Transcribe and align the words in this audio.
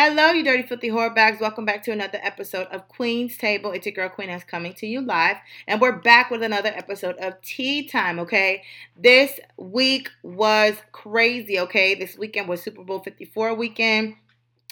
Hello, 0.00 0.30
you 0.30 0.44
dirty, 0.44 0.62
filthy 0.62 0.90
whore 0.90 1.12
bags. 1.12 1.40
Welcome 1.40 1.64
back 1.64 1.82
to 1.82 1.90
another 1.90 2.20
episode 2.22 2.68
of 2.68 2.86
Queen's 2.86 3.36
Table. 3.36 3.72
It's 3.72 3.84
your 3.84 3.92
girl 3.96 4.08
Queen 4.08 4.30
S 4.30 4.44
coming 4.44 4.72
to 4.74 4.86
you 4.86 5.00
live, 5.00 5.38
and 5.66 5.80
we're 5.80 5.98
back 5.98 6.30
with 6.30 6.40
another 6.44 6.68
episode 6.68 7.16
of 7.16 7.42
Tea 7.42 7.88
Time. 7.88 8.20
Okay, 8.20 8.62
this 8.96 9.40
week 9.56 10.08
was 10.22 10.76
crazy. 10.92 11.58
Okay, 11.58 11.96
this 11.96 12.16
weekend 12.16 12.46
was 12.46 12.62
Super 12.62 12.84
Bowl 12.84 13.00
54 13.00 13.54
weekend. 13.54 14.14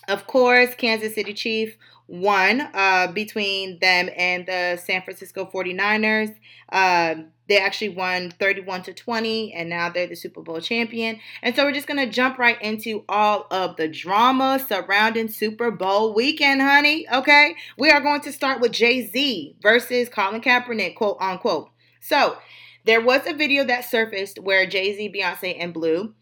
Of 0.08 0.27
course, 0.27 0.74
Kansas 0.74 1.14
City 1.14 1.34
Chief 1.34 1.77
won 2.09 2.68
uh, 2.72 3.09
between 3.12 3.79
them 3.80 4.09
and 4.16 4.46
the 4.46 4.80
San 4.82 5.02
Francisco 5.02 5.48
49ers. 5.52 6.34
Uh, 6.71 7.14
they 7.48 7.59
actually 7.59 7.90
won 7.90 8.30
31 8.30 8.82
to 8.84 8.93
20, 8.93 9.53
and 9.53 9.68
now 9.68 9.89
they're 9.89 10.07
the 10.07 10.16
Super 10.16 10.43
Bowl 10.43 10.61
champion. 10.61 11.21
And 11.43 11.54
so 11.54 11.64
we're 11.64 11.72
just 11.72 11.86
going 11.86 12.04
to 12.04 12.12
jump 12.12 12.39
right 12.39 12.61
into 12.61 13.04
all 13.08 13.46
of 13.50 13.77
the 13.77 13.89
drama 13.89 14.64
surrounding 14.66 15.29
Super 15.29 15.71
Bowl 15.71 16.14
weekend, 16.14 16.61
honey. 16.61 17.07
Okay. 17.12 17.54
We 17.79 17.90
are 17.90 18.00
going 18.00 18.20
to 18.23 18.32
start 18.32 18.61
with 18.61 18.73
Jay 18.73 19.07
Z 19.07 19.57
versus 19.61 20.09
Colin 20.09 20.40
Kaepernick, 20.40 20.96
quote 20.96 21.18
unquote. 21.20 21.70
So 22.00 22.36
there 22.84 23.00
was 23.00 23.26
a 23.26 23.34
video 23.34 23.64
that 23.64 23.84
surfaced 23.84 24.40
where 24.40 24.67
Jay 24.67 24.96
Z, 24.96 25.12
Beyonce, 25.12 25.57
and 25.59 25.73
Blue 25.73 26.14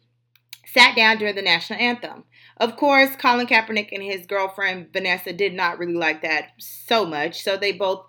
sat 0.66 0.96
down 0.96 1.18
during 1.18 1.36
the 1.36 1.42
national 1.42 1.78
anthem. 1.78 2.24
Of 2.58 2.76
course, 2.76 3.16
Colin 3.16 3.46
Kaepernick 3.46 3.90
and 3.92 4.02
his 4.02 4.26
girlfriend 4.26 4.92
Vanessa 4.92 5.32
did 5.32 5.54
not 5.54 5.78
really 5.78 5.94
like 5.94 6.22
that 6.22 6.52
so 6.58 7.04
much. 7.04 7.42
So 7.42 7.56
they 7.56 7.72
both 7.72 8.06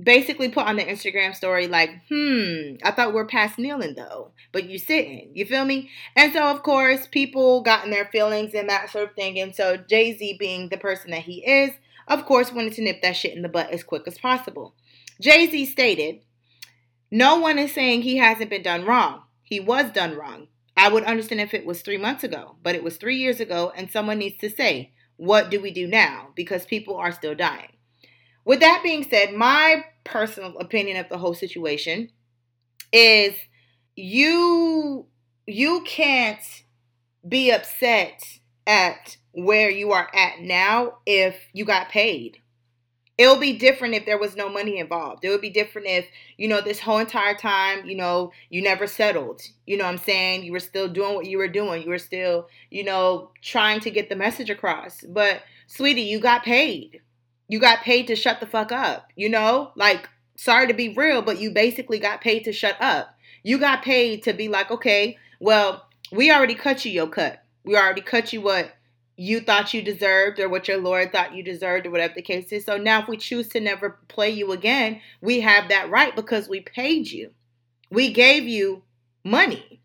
basically 0.00 0.48
put 0.48 0.66
on 0.66 0.76
the 0.76 0.84
Instagram 0.84 1.34
story 1.34 1.66
like, 1.66 1.90
hmm, 2.08 2.74
I 2.84 2.92
thought 2.92 3.12
we 3.12 3.20
are 3.20 3.26
past 3.26 3.58
kneeling 3.58 3.94
though, 3.96 4.30
but 4.52 4.68
you 4.68 4.78
sitting. 4.78 5.32
You 5.34 5.44
feel 5.44 5.64
me? 5.64 5.90
And 6.14 6.32
so 6.32 6.44
of 6.46 6.62
course 6.62 7.08
people 7.08 7.62
got 7.62 7.84
in 7.84 7.90
their 7.90 8.06
feelings 8.06 8.54
and 8.54 8.68
that 8.68 8.90
sort 8.90 9.10
of 9.10 9.16
thing. 9.16 9.38
And 9.40 9.54
so 9.54 9.76
Jay-Z 9.76 10.36
being 10.38 10.68
the 10.68 10.78
person 10.78 11.10
that 11.10 11.22
he 11.22 11.44
is, 11.44 11.72
of 12.06 12.24
course 12.26 12.52
wanted 12.52 12.74
to 12.74 12.82
nip 12.82 13.02
that 13.02 13.16
shit 13.16 13.34
in 13.34 13.42
the 13.42 13.48
butt 13.48 13.70
as 13.70 13.82
quick 13.82 14.04
as 14.06 14.18
possible. 14.18 14.74
Jay-Z 15.20 15.66
stated, 15.66 16.20
No 17.10 17.40
one 17.40 17.58
is 17.58 17.72
saying 17.72 18.02
he 18.02 18.18
hasn't 18.18 18.50
been 18.50 18.62
done 18.62 18.84
wrong. 18.84 19.22
He 19.42 19.58
was 19.58 19.90
done 19.90 20.16
wrong. 20.16 20.46
I 20.78 20.88
would 20.88 21.04
understand 21.04 21.40
if 21.40 21.54
it 21.54 21.66
was 21.66 21.82
three 21.82 21.98
months 21.98 22.22
ago, 22.22 22.54
but 22.62 22.76
it 22.76 22.84
was 22.84 22.96
three 22.96 23.16
years 23.16 23.40
ago, 23.40 23.72
and 23.76 23.90
someone 23.90 24.18
needs 24.18 24.36
to 24.38 24.48
say, 24.48 24.92
What 25.16 25.50
do 25.50 25.60
we 25.60 25.72
do 25.72 25.88
now? 25.88 26.28
Because 26.36 26.64
people 26.64 26.96
are 26.96 27.10
still 27.10 27.34
dying. 27.34 27.72
With 28.44 28.60
that 28.60 28.82
being 28.84 29.02
said, 29.02 29.34
my 29.34 29.84
personal 30.04 30.56
opinion 30.58 30.96
of 30.96 31.08
the 31.08 31.18
whole 31.18 31.34
situation 31.34 32.10
is 32.92 33.34
you 33.96 35.06
you 35.46 35.82
can't 35.84 36.62
be 37.28 37.50
upset 37.50 38.22
at 38.66 39.16
where 39.32 39.70
you 39.70 39.92
are 39.92 40.08
at 40.14 40.40
now 40.40 40.98
if 41.04 41.36
you 41.52 41.64
got 41.64 41.88
paid. 41.88 42.38
It'll 43.18 43.36
be 43.36 43.58
different 43.58 43.94
if 43.94 44.06
there 44.06 44.18
was 44.18 44.36
no 44.36 44.48
money 44.48 44.78
involved. 44.78 45.24
It 45.24 45.30
would 45.30 45.40
be 45.40 45.50
different 45.50 45.88
if, 45.88 46.06
you 46.36 46.46
know, 46.48 46.60
this 46.60 46.78
whole 46.78 46.98
entire 46.98 47.34
time, 47.34 47.84
you 47.84 47.96
know, 47.96 48.32
you 48.48 48.62
never 48.62 48.86
settled. 48.86 49.42
You 49.66 49.76
know 49.76 49.84
what 49.84 49.90
I'm 49.90 49.98
saying? 49.98 50.44
You 50.44 50.52
were 50.52 50.60
still 50.60 50.88
doing 50.88 51.16
what 51.16 51.26
you 51.26 51.38
were 51.38 51.48
doing. 51.48 51.82
You 51.82 51.88
were 51.88 51.98
still, 51.98 52.48
you 52.70 52.84
know, 52.84 53.32
trying 53.42 53.80
to 53.80 53.90
get 53.90 54.08
the 54.08 54.16
message 54.16 54.50
across. 54.50 55.02
But, 55.02 55.42
sweetie, 55.66 56.02
you 56.02 56.20
got 56.20 56.44
paid 56.44 57.00
you 57.48 57.58
got 57.58 57.80
paid 57.80 58.06
to 58.06 58.14
shut 58.16 58.40
the 58.40 58.46
fuck 58.46 58.70
up, 58.70 59.10
you 59.16 59.28
know? 59.28 59.72
Like, 59.74 60.08
sorry 60.36 60.66
to 60.68 60.74
be 60.74 60.90
real, 60.90 61.22
but 61.22 61.40
you 61.40 61.50
basically 61.50 61.98
got 61.98 62.20
paid 62.20 62.44
to 62.44 62.52
shut 62.52 62.76
up. 62.80 63.16
You 63.42 63.58
got 63.58 63.82
paid 63.82 64.22
to 64.24 64.34
be 64.34 64.48
like, 64.48 64.70
okay, 64.70 65.16
well, 65.40 65.88
we 66.12 66.30
already 66.30 66.54
cut 66.54 66.84
you 66.84 66.92
your 66.92 67.08
cut. 67.08 67.42
We 67.64 67.76
already 67.76 68.02
cut 68.02 68.32
you 68.32 68.42
what 68.42 68.70
you 69.20 69.40
thought 69.40 69.74
you 69.74 69.82
deserved 69.82 70.38
or 70.38 70.48
what 70.48 70.68
your 70.68 70.76
Lord 70.76 71.10
thought 71.10 71.34
you 71.34 71.42
deserved 71.42 71.86
or 71.86 71.90
whatever 71.90 72.14
the 72.14 72.22
case 72.22 72.52
is. 72.52 72.64
So 72.64 72.76
now 72.76 73.02
if 73.02 73.08
we 73.08 73.16
choose 73.16 73.48
to 73.48 73.60
never 73.60 73.98
play 74.06 74.30
you 74.30 74.52
again, 74.52 75.00
we 75.20 75.40
have 75.40 75.68
that 75.70 75.90
right 75.90 76.14
because 76.14 76.48
we 76.48 76.60
paid 76.60 77.10
you. 77.10 77.32
We 77.90 78.12
gave 78.12 78.44
you 78.44 78.84
money. 79.24 79.80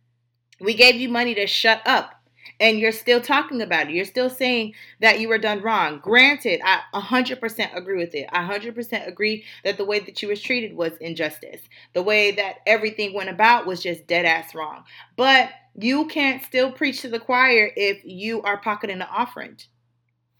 We 0.61 0.75
gave 0.75 0.95
you 0.95 1.09
money 1.09 1.33
to 1.33 1.47
shut 1.47 1.81
up 1.83 2.13
and 2.59 2.79
you're 2.79 2.91
still 2.91 3.21
talking 3.21 3.59
about 3.59 3.89
it. 3.89 3.95
You're 3.95 4.05
still 4.05 4.29
saying 4.29 4.75
that 5.01 5.19
you 5.19 5.29
were 5.29 5.39
done 5.39 5.61
wrong. 5.61 5.99
Granted, 5.99 6.61
I 6.63 6.81
100% 6.93 7.75
agree 7.75 7.97
with 7.97 8.13
it. 8.13 8.29
I 8.31 8.47
100% 8.47 9.07
agree 9.07 9.45
that 9.63 9.77
the 9.77 9.85
way 9.85 9.99
that 9.99 10.21
you 10.21 10.27
was 10.27 10.41
treated 10.41 10.75
was 10.75 10.93
injustice. 11.01 11.61
The 11.93 12.03
way 12.03 12.31
that 12.33 12.57
everything 12.67 13.15
went 13.15 13.29
about 13.29 13.65
was 13.65 13.81
just 13.81 14.05
dead 14.05 14.25
ass 14.25 14.53
wrong. 14.53 14.83
But 15.15 15.49
you 15.75 16.05
can't 16.05 16.43
still 16.43 16.71
preach 16.71 17.01
to 17.01 17.09
the 17.09 17.19
choir 17.19 17.71
if 17.75 18.03
you 18.03 18.41
are 18.43 18.57
pocketing 18.57 18.99
the 18.99 19.07
offering. 19.07 19.57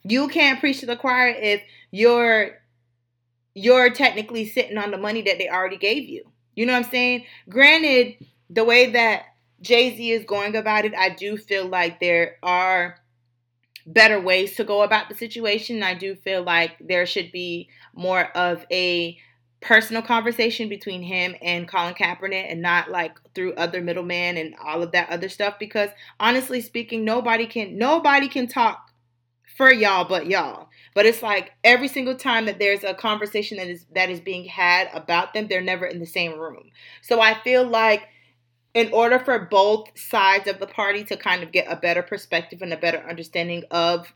You 0.04 0.28
can't 0.28 0.60
preach 0.60 0.80
to 0.82 0.86
the 0.86 0.96
choir 0.96 1.30
if 1.30 1.62
you're 1.92 2.60
you're 3.56 3.92
technically 3.92 4.48
sitting 4.48 4.78
on 4.78 4.92
the 4.92 4.98
money 4.98 5.22
that 5.22 5.38
they 5.38 5.48
already 5.48 5.78
gave 5.78 6.10
you. 6.10 6.24
You 6.56 6.66
know 6.66 6.74
what 6.74 6.86
I'm 6.86 6.92
saying? 6.92 7.26
Granted, 7.50 8.16
the 8.50 8.64
way 8.64 8.92
that 8.92 9.26
Jay 9.62 9.96
Z 9.96 10.12
is 10.12 10.26
going 10.26 10.56
about 10.56 10.86
it, 10.86 10.94
I 10.96 11.10
do 11.10 11.38
feel 11.38 11.68
like 11.68 12.00
there 12.00 12.38
are 12.44 12.98
better 13.86 14.20
ways 14.20 14.56
to 14.56 14.64
go 14.64 14.82
about 14.82 15.10
the 15.10 15.16
situation. 15.16 15.84
I 15.84 15.94
do 15.94 16.16
feel 16.16 16.44
like 16.44 16.72
there 16.80 17.06
should 17.06 17.32
be 17.32 17.70
more 17.94 18.26
of 18.36 18.66
a 18.72 19.18
personal 19.63 20.01
conversation 20.01 20.68
between 20.68 21.01
him 21.01 21.35
and 21.41 21.68
Colin 21.68 21.94
Kaepernick 21.94 22.51
and 22.51 22.62
not 22.62 22.91
like 22.91 23.18
through 23.34 23.53
other 23.53 23.81
middlemen 23.81 24.35
and 24.35 24.53
all 24.63 24.84
of 24.84 24.91
that 24.91 25.09
other 25.09 25.29
stuff 25.29 25.57
because 25.57 25.90
honestly 26.19 26.59
speaking 26.59 27.06
nobody 27.06 27.47
can 27.47 27.78
nobody 27.78 28.28
can 28.28 28.46
talk 28.46 28.91
for 29.56 29.72
y'all 29.72 30.06
but 30.07 30.28
y'all. 30.28 30.68
But 30.94 31.06
it's 31.06 31.24
like 31.24 31.53
every 31.63 31.88
single 31.88 32.16
time 32.16 32.46
that 32.46 32.59
there's 32.59 32.84
a 32.84 32.94
conversation 32.94 33.57
that 33.57 33.68
is 33.68 33.85
that 33.96 34.09
is 34.09 34.19
being 34.19 34.46
had 34.46 34.90
about 34.94 35.34
them 35.34 35.47
they're 35.47 35.62
never 35.62 35.85
in 35.85 36.00
the 36.00 36.06
same 36.06 36.38
room. 36.38 36.69
So 37.01 37.22
i 37.22 37.34
feel 37.34 37.66
like 37.66 38.03
in 38.74 38.91
order 38.91 39.19
for 39.19 39.40
both 39.40 39.97
sides 39.97 40.47
of 40.47 40.59
the 40.59 40.68
party 40.68 41.03
to 41.06 41.16
kind 41.16 41.41
of 41.41 41.51
get 41.51 41.72
a 41.72 41.75
better 41.75 42.03
perspective 42.03 42.62
and 42.62 42.74
a 42.74 42.78
better 42.78 42.97
understanding 43.07 43.63
of 43.72 44.12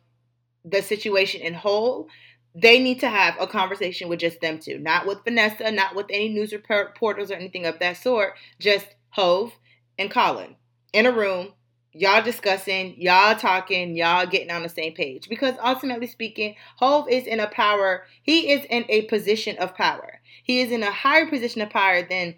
the 0.65 0.81
situation 0.81 1.41
in 1.41 1.53
whole, 1.53 2.09
they 2.55 2.79
need 2.79 2.99
to 3.01 3.09
have 3.09 3.35
a 3.39 3.47
conversation 3.47 4.09
with 4.09 4.19
just 4.19 4.41
them 4.41 4.59
two, 4.59 4.79
not 4.79 5.05
with 5.05 5.23
Vanessa, 5.23 5.71
not 5.71 5.95
with 5.95 6.07
any 6.09 6.29
news 6.29 6.53
reporters 6.53 7.31
or 7.31 7.35
anything 7.35 7.65
of 7.65 7.79
that 7.79 7.97
sort. 7.97 8.33
Just 8.59 8.87
Hov 9.09 9.53
and 9.97 10.09
Colin 10.09 10.55
in 10.93 11.05
a 11.05 11.11
room, 11.11 11.53
y'all 11.91 12.23
discussing, 12.23 12.95
y'all 12.99 13.35
talking, 13.35 13.95
y'all 13.95 14.25
getting 14.25 14.51
on 14.51 14.63
the 14.63 14.69
same 14.69 14.93
page. 14.93 15.29
Because 15.29 15.55
ultimately 15.63 16.07
speaking, 16.07 16.55
Hov 16.77 17.09
is 17.09 17.25
in 17.27 17.39
a 17.39 17.47
power, 17.47 18.05
he 18.23 18.51
is 18.51 18.65
in 18.69 18.85
a 18.89 19.03
position 19.03 19.57
of 19.57 19.75
power. 19.75 20.21
He 20.43 20.61
is 20.61 20.71
in 20.71 20.83
a 20.83 20.91
higher 20.91 21.27
position 21.27 21.61
of 21.61 21.69
power 21.69 22.01
than 22.01 22.35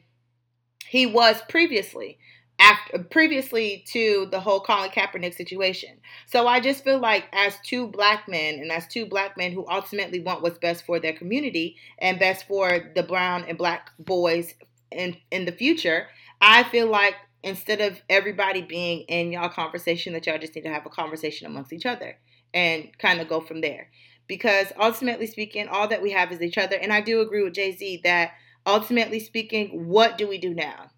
he 0.88 1.06
was 1.06 1.42
previously 1.48 2.18
after 2.60 3.00
previously 3.00 3.84
to 3.88 4.28
the 4.32 4.40
whole 4.40 4.60
Colin 4.60 4.90
Kaepernick 4.90 5.34
situation. 5.34 5.98
So 6.28 6.48
I 6.48 6.60
just 6.60 6.84
feel 6.84 7.00
like 7.00 7.26
as 7.32 7.58
two 7.64 7.88
black 7.88 8.28
men 8.28 8.56
and 8.56 8.72
as 8.72 8.88
two 8.88 9.06
black 9.06 9.38
men 9.38 9.54
who 9.54 9.66
ultimately 9.68 10.20
want 10.20 10.42
what's 10.42 10.60
best 10.60 10.86
for 10.86 11.00
their 11.00 11.14
community 11.14 11.78
and 12.00 12.20
best 12.20 12.48
for 12.48 12.92
the 12.96 13.04
brown 13.04 13.46
and 13.48 13.58
black 13.58 13.92
boys 13.98 14.54
in 14.92 15.16
in 15.32 15.46
the 15.46 15.52
future, 15.52 16.08
I 16.42 16.64
feel 16.64 16.88
like 16.88 17.16
instead 17.44 17.80
of 17.80 18.02
everybody 18.10 18.62
being 18.62 19.02
in 19.02 19.32
y'all 19.32 19.50
conversation 19.50 20.12
that 20.14 20.28
y'all 20.28 20.38
just 20.38 20.56
need 20.56 20.64
to 20.64 20.70
have 20.70 20.86
a 20.86 20.90
conversation 20.90 21.48
amongst 21.48 21.72
each 21.72 21.86
other 21.86 22.18
and 22.54 22.90
kind 22.98 23.22
of 23.22 23.30
go 23.30 23.40
from 23.40 23.62
there. 23.62 23.90
Because 24.28 24.68
ultimately 24.80 25.26
speaking, 25.26 25.68
all 25.68 25.88
that 25.88 26.02
we 26.02 26.12
have 26.12 26.32
is 26.32 26.42
each 26.42 26.58
other. 26.58 26.76
And 26.76 26.92
I 26.92 27.02
do 27.02 27.22
agree 27.22 27.44
with 27.44 27.54
Jay-Z 27.54 28.02
that 28.04 28.34
ultimately 28.66 29.20
speaking, 29.20 29.88
what 29.88 30.18
do 30.18 30.28
we 30.28 30.38
do 30.38 30.54
now? 30.54 30.92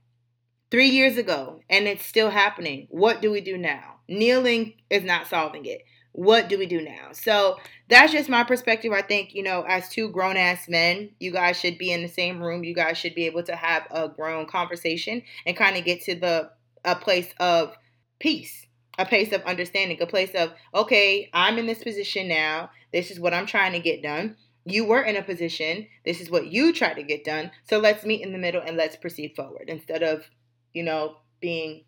Three 0.72 0.88
years 0.88 1.18
ago, 1.18 1.62
and 1.70 1.86
it's 1.86 2.06
still 2.06 2.30
happening. 2.30 2.88
What 2.90 3.22
do 3.22 3.30
we 3.30 3.42
do 3.42 3.58
now? 3.58 3.96
Kneeling 4.08 4.74
is 4.90 5.04
not 5.04 5.28
solving 5.28 5.66
it. 5.66 5.84
What 6.14 6.48
do 6.48 6.58
we 6.58 6.66
do 6.66 6.82
now? 6.82 7.10
So 7.12 7.58
that's 7.90 8.14
just 8.14 8.30
my 8.30 8.46
perspective. 8.46 8.94
I 8.94 9.02
think, 9.02 9.36
you 9.36 9.44
know, 9.44 9.64
as 9.68 9.90
two 9.90 10.10
grown 10.10 10.38
ass 10.38 10.70
men, 10.70 11.12
you 11.20 11.32
guys 11.32 11.60
should 11.60 11.78
be 11.78 11.92
in 11.92 12.02
the 12.02 12.08
same 12.08 12.42
room. 12.42 12.64
You 12.64 12.74
guys 12.74 12.98
should 12.98 13.16
be 13.16 13.26
able 13.26 13.44
to 13.44 13.56
have 13.56 13.84
a 13.92 14.08
grown 14.08 14.46
conversation 14.46 15.24
and 15.46 15.58
kind 15.58 15.76
of 15.76 15.84
get 15.84 16.02
to 16.04 16.16
the 16.16 16.52
a 16.84 16.96
place 16.96 17.34
of 17.40 17.76
peace, 18.20 18.66
a 18.98 19.06
place 19.06 19.32
of 19.34 19.42
understanding, 19.44 20.02
a 20.02 20.08
place 20.08 20.34
of, 20.36 20.54
okay, 20.74 21.30
I'm 21.34 21.58
in 21.58 21.68
this 21.68 21.84
position 21.84 22.28
now. 22.28 22.72
This 22.94 23.12
is 23.12 23.20
what 23.20 23.34
I'm 23.34 23.46
trying 23.46 23.74
to 23.74 23.80
get 23.80 24.02
done 24.02 24.38
you 24.66 24.86
were 24.86 25.02
in 25.02 25.16
a 25.16 25.24
position, 25.24 25.88
this 26.06 26.22
is 26.22 26.30
what 26.30 26.48
you 26.48 26.72
tried 26.74 26.94
to 26.94 27.04
get 27.04 27.24
done. 27.24 27.52
So 27.68 27.80
let's 27.80 28.06
meet 28.06 28.22
in 28.22 28.32
the 28.32 28.38
middle 28.38 28.62
and 28.62 28.78
let's 28.78 28.96
proceed 28.96 29.36
forward 29.36 29.66
instead 29.68 30.04
of, 30.04 30.30
you 30.74 30.84
know, 30.84 31.18
being 31.40 31.86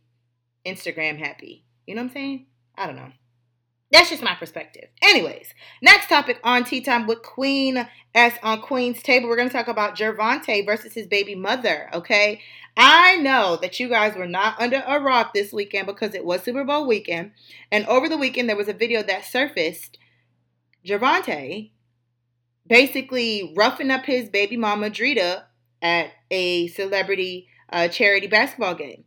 Instagram 0.65 1.17
happy. 1.17 1.65
You 1.85 1.95
know 1.95 2.01
what 2.01 2.09
I'm 2.09 2.13
saying? 2.13 2.45
I 2.77 2.87
don't 2.87 2.95
know. 2.95 3.11
That's 3.91 4.09
just 4.09 4.23
my 4.23 4.33
perspective. 4.33 4.89
Anyways, 5.03 5.53
next 5.79 6.09
topic 6.09 6.39
on 6.43 6.63
Tea 6.63 6.81
Time 6.81 7.05
with 7.05 7.21
Queen 7.21 7.87
S 8.15 8.33
on 8.41 8.61
Queen's 8.61 9.03
Table. 9.03 9.29
We're 9.29 9.35
going 9.35 9.49
to 9.49 9.53
talk 9.53 9.67
about 9.67 9.95
Gervonta 9.95 10.65
versus 10.65 10.95
his 10.95 11.05
baby 11.05 11.35
mother, 11.35 11.91
okay? 11.93 12.41
I 12.75 13.17
know 13.17 13.55
that 13.61 13.79
you 13.79 13.89
guys 13.89 14.15
were 14.15 14.25
not 14.25 14.59
under 14.59 14.83
a 14.87 14.99
rock 14.99 15.35
this 15.35 15.53
weekend 15.53 15.85
because 15.85 16.15
it 16.15 16.25
was 16.25 16.41
Super 16.41 16.63
Bowl 16.63 16.87
weekend. 16.87 17.33
And 17.71 17.85
over 17.85 18.09
the 18.09 18.17
weekend, 18.17 18.49
there 18.49 18.55
was 18.55 18.67
a 18.67 18.73
video 18.73 19.03
that 19.03 19.25
surfaced 19.25 19.99
Gervonta 20.83 21.69
basically 22.65 23.53
roughing 23.55 23.91
up 23.91 24.05
his 24.05 24.27
baby 24.29 24.57
mama 24.57 24.89
Drita 24.89 25.43
at 25.83 26.11
a 26.31 26.67
celebrity 26.69 27.47
uh, 27.71 27.87
charity 27.87 28.27
basketball 28.27 28.75
game. 28.75 29.03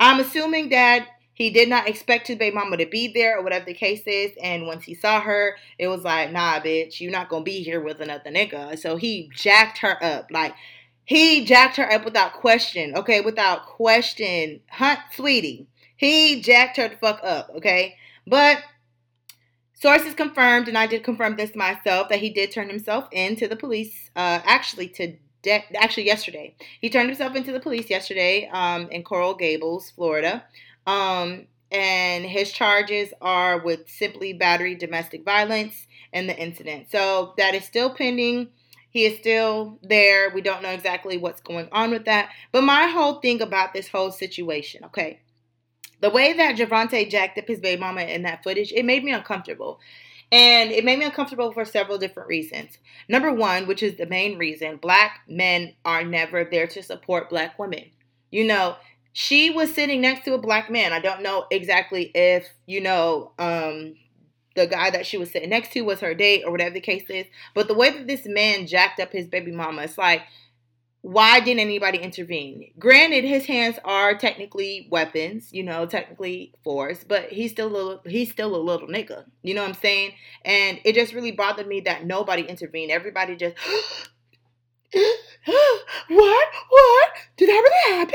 I'm 0.00 0.20
assuming 0.20 0.70
that 0.70 1.08
he 1.34 1.50
did 1.50 1.68
not 1.68 1.88
expect 1.88 2.28
his 2.28 2.38
baby 2.38 2.54
mama 2.54 2.76
to 2.76 2.86
be 2.86 3.12
there 3.12 3.38
or 3.38 3.42
whatever 3.42 3.64
the 3.64 3.74
case 3.74 4.02
is. 4.06 4.32
And 4.42 4.66
once 4.66 4.84
he 4.84 4.94
saw 4.94 5.20
her, 5.20 5.56
it 5.78 5.88
was 5.88 6.02
like, 6.04 6.32
nah, 6.32 6.60
bitch, 6.60 7.00
you're 7.00 7.10
not 7.10 7.28
gonna 7.28 7.44
be 7.44 7.62
here 7.62 7.80
with 7.80 8.00
another 8.00 8.30
nigga. 8.30 8.78
So 8.78 8.96
he 8.96 9.30
jacked 9.34 9.78
her 9.78 10.02
up. 10.02 10.28
Like 10.30 10.54
he 11.04 11.44
jacked 11.44 11.76
her 11.76 11.90
up 11.92 12.04
without 12.04 12.34
question. 12.34 12.96
Okay, 12.96 13.20
without 13.20 13.66
question. 13.66 14.60
Hunt 14.70 15.00
sweetie. 15.12 15.66
He 15.96 16.40
jacked 16.40 16.76
her 16.76 16.88
the 16.88 16.96
fuck 16.96 17.20
up, 17.22 17.50
okay? 17.56 17.96
But 18.26 18.58
sources 19.74 20.14
confirmed, 20.14 20.68
and 20.68 20.78
I 20.78 20.86
did 20.86 21.04
confirm 21.04 21.36
this 21.36 21.54
myself, 21.54 22.08
that 22.08 22.20
he 22.20 22.30
did 22.30 22.52
turn 22.52 22.68
himself 22.68 23.08
in 23.12 23.36
to 23.36 23.48
the 23.48 23.56
police. 23.56 24.10
Uh, 24.16 24.40
actually, 24.44 24.88
to 24.88 25.16
de- 25.44 25.64
actually 25.76 26.06
yesterday, 26.06 26.56
he 26.80 26.90
turned 26.90 27.08
himself 27.08 27.36
into 27.36 27.52
the 27.52 27.60
police 27.60 27.88
yesterday 27.88 28.48
um, 28.52 28.88
in 28.90 29.04
Coral 29.04 29.34
Gables, 29.34 29.90
Florida. 29.90 30.44
Um, 30.86 31.46
and 31.70 32.24
his 32.24 32.52
charges 32.52 33.12
are 33.20 33.58
with 33.58 33.88
simply 33.88 34.32
battery, 34.32 34.74
domestic 34.74 35.24
violence, 35.24 35.86
and 36.12 36.28
the 36.28 36.36
incident. 36.36 36.90
So 36.90 37.34
that 37.36 37.54
is 37.54 37.64
still 37.64 37.94
pending. 37.94 38.48
He 38.90 39.04
is 39.04 39.18
still 39.18 39.78
there. 39.82 40.30
We 40.30 40.40
don't 40.40 40.62
know 40.62 40.70
exactly 40.70 41.16
what's 41.16 41.40
going 41.40 41.68
on 41.72 41.90
with 41.90 42.04
that. 42.04 42.30
But 42.52 42.62
my 42.62 42.86
whole 42.86 43.20
thing 43.20 43.42
about 43.42 43.72
this 43.72 43.88
whole 43.88 44.12
situation, 44.12 44.84
okay, 44.84 45.20
the 46.00 46.10
way 46.10 46.32
that 46.34 46.56
Gervonta 46.56 47.08
jacked 47.10 47.38
up 47.38 47.48
his 47.48 47.60
baby 47.60 47.80
mama 47.80 48.02
in 48.02 48.22
that 48.22 48.44
footage, 48.44 48.72
it 48.72 48.84
made 48.84 49.02
me 49.02 49.12
uncomfortable. 49.12 49.80
And 50.32 50.70
it 50.72 50.84
made 50.84 50.98
me 50.98 51.04
uncomfortable 51.04 51.52
for 51.52 51.64
several 51.64 51.98
different 51.98 52.28
reasons. 52.28 52.78
Number 53.08 53.32
one, 53.32 53.66
which 53.66 53.82
is 53.82 53.96
the 53.96 54.06
main 54.06 54.38
reason, 54.38 54.76
black 54.76 55.20
men 55.28 55.74
are 55.84 56.02
never 56.02 56.44
there 56.44 56.66
to 56.68 56.82
support 56.82 57.30
black 57.30 57.58
women. 57.58 57.90
You 58.30 58.44
know, 58.44 58.76
she 59.12 59.50
was 59.50 59.72
sitting 59.72 60.00
next 60.00 60.24
to 60.24 60.34
a 60.34 60.38
black 60.38 60.70
man. 60.70 60.92
I 60.92 60.98
don't 60.98 61.22
know 61.22 61.46
exactly 61.50 62.10
if, 62.14 62.48
you 62.66 62.80
know, 62.80 63.32
um, 63.38 63.94
the 64.56 64.66
guy 64.66 64.90
that 64.90 65.06
she 65.06 65.18
was 65.18 65.30
sitting 65.30 65.50
next 65.50 65.72
to 65.72 65.82
was 65.82 66.00
her 66.00 66.14
date 66.14 66.42
or 66.44 66.50
whatever 66.50 66.74
the 66.74 66.80
case 66.80 67.08
is. 67.08 67.26
But 67.54 67.68
the 67.68 67.74
way 67.74 67.90
that 67.90 68.06
this 68.06 68.26
man 68.26 68.66
jacked 68.66 68.98
up 68.98 69.12
his 69.12 69.28
baby 69.28 69.52
mama, 69.52 69.82
it's 69.82 69.98
like, 69.98 70.22
why 71.04 71.38
didn't 71.38 71.60
anybody 71.60 71.98
intervene? 71.98 72.70
Granted, 72.78 73.24
his 73.24 73.44
hands 73.44 73.78
are 73.84 74.16
technically 74.16 74.88
weapons, 74.90 75.50
you 75.52 75.62
know, 75.62 75.84
technically 75.84 76.54
force, 76.64 77.04
but 77.04 77.28
he's 77.30 77.50
still 77.50 77.66
a 77.66 77.74
little, 77.76 78.00
he's 78.06 78.30
still 78.30 78.56
a 78.56 78.56
little 78.56 78.88
nigga. 78.88 79.26
You 79.42 79.52
know 79.52 79.60
what 79.60 79.68
I'm 79.68 79.74
saying? 79.74 80.12
And 80.46 80.80
it 80.82 80.94
just 80.94 81.12
really 81.12 81.32
bothered 81.32 81.66
me 81.66 81.80
that 81.80 82.06
nobody 82.06 82.40
intervened. 82.40 82.90
Everybody 82.90 83.36
just, 83.36 83.54
what? 84.94 86.48
What? 86.70 87.10
Did 87.36 87.50
that 87.50 87.52
really 87.52 87.98
happen? 87.98 88.14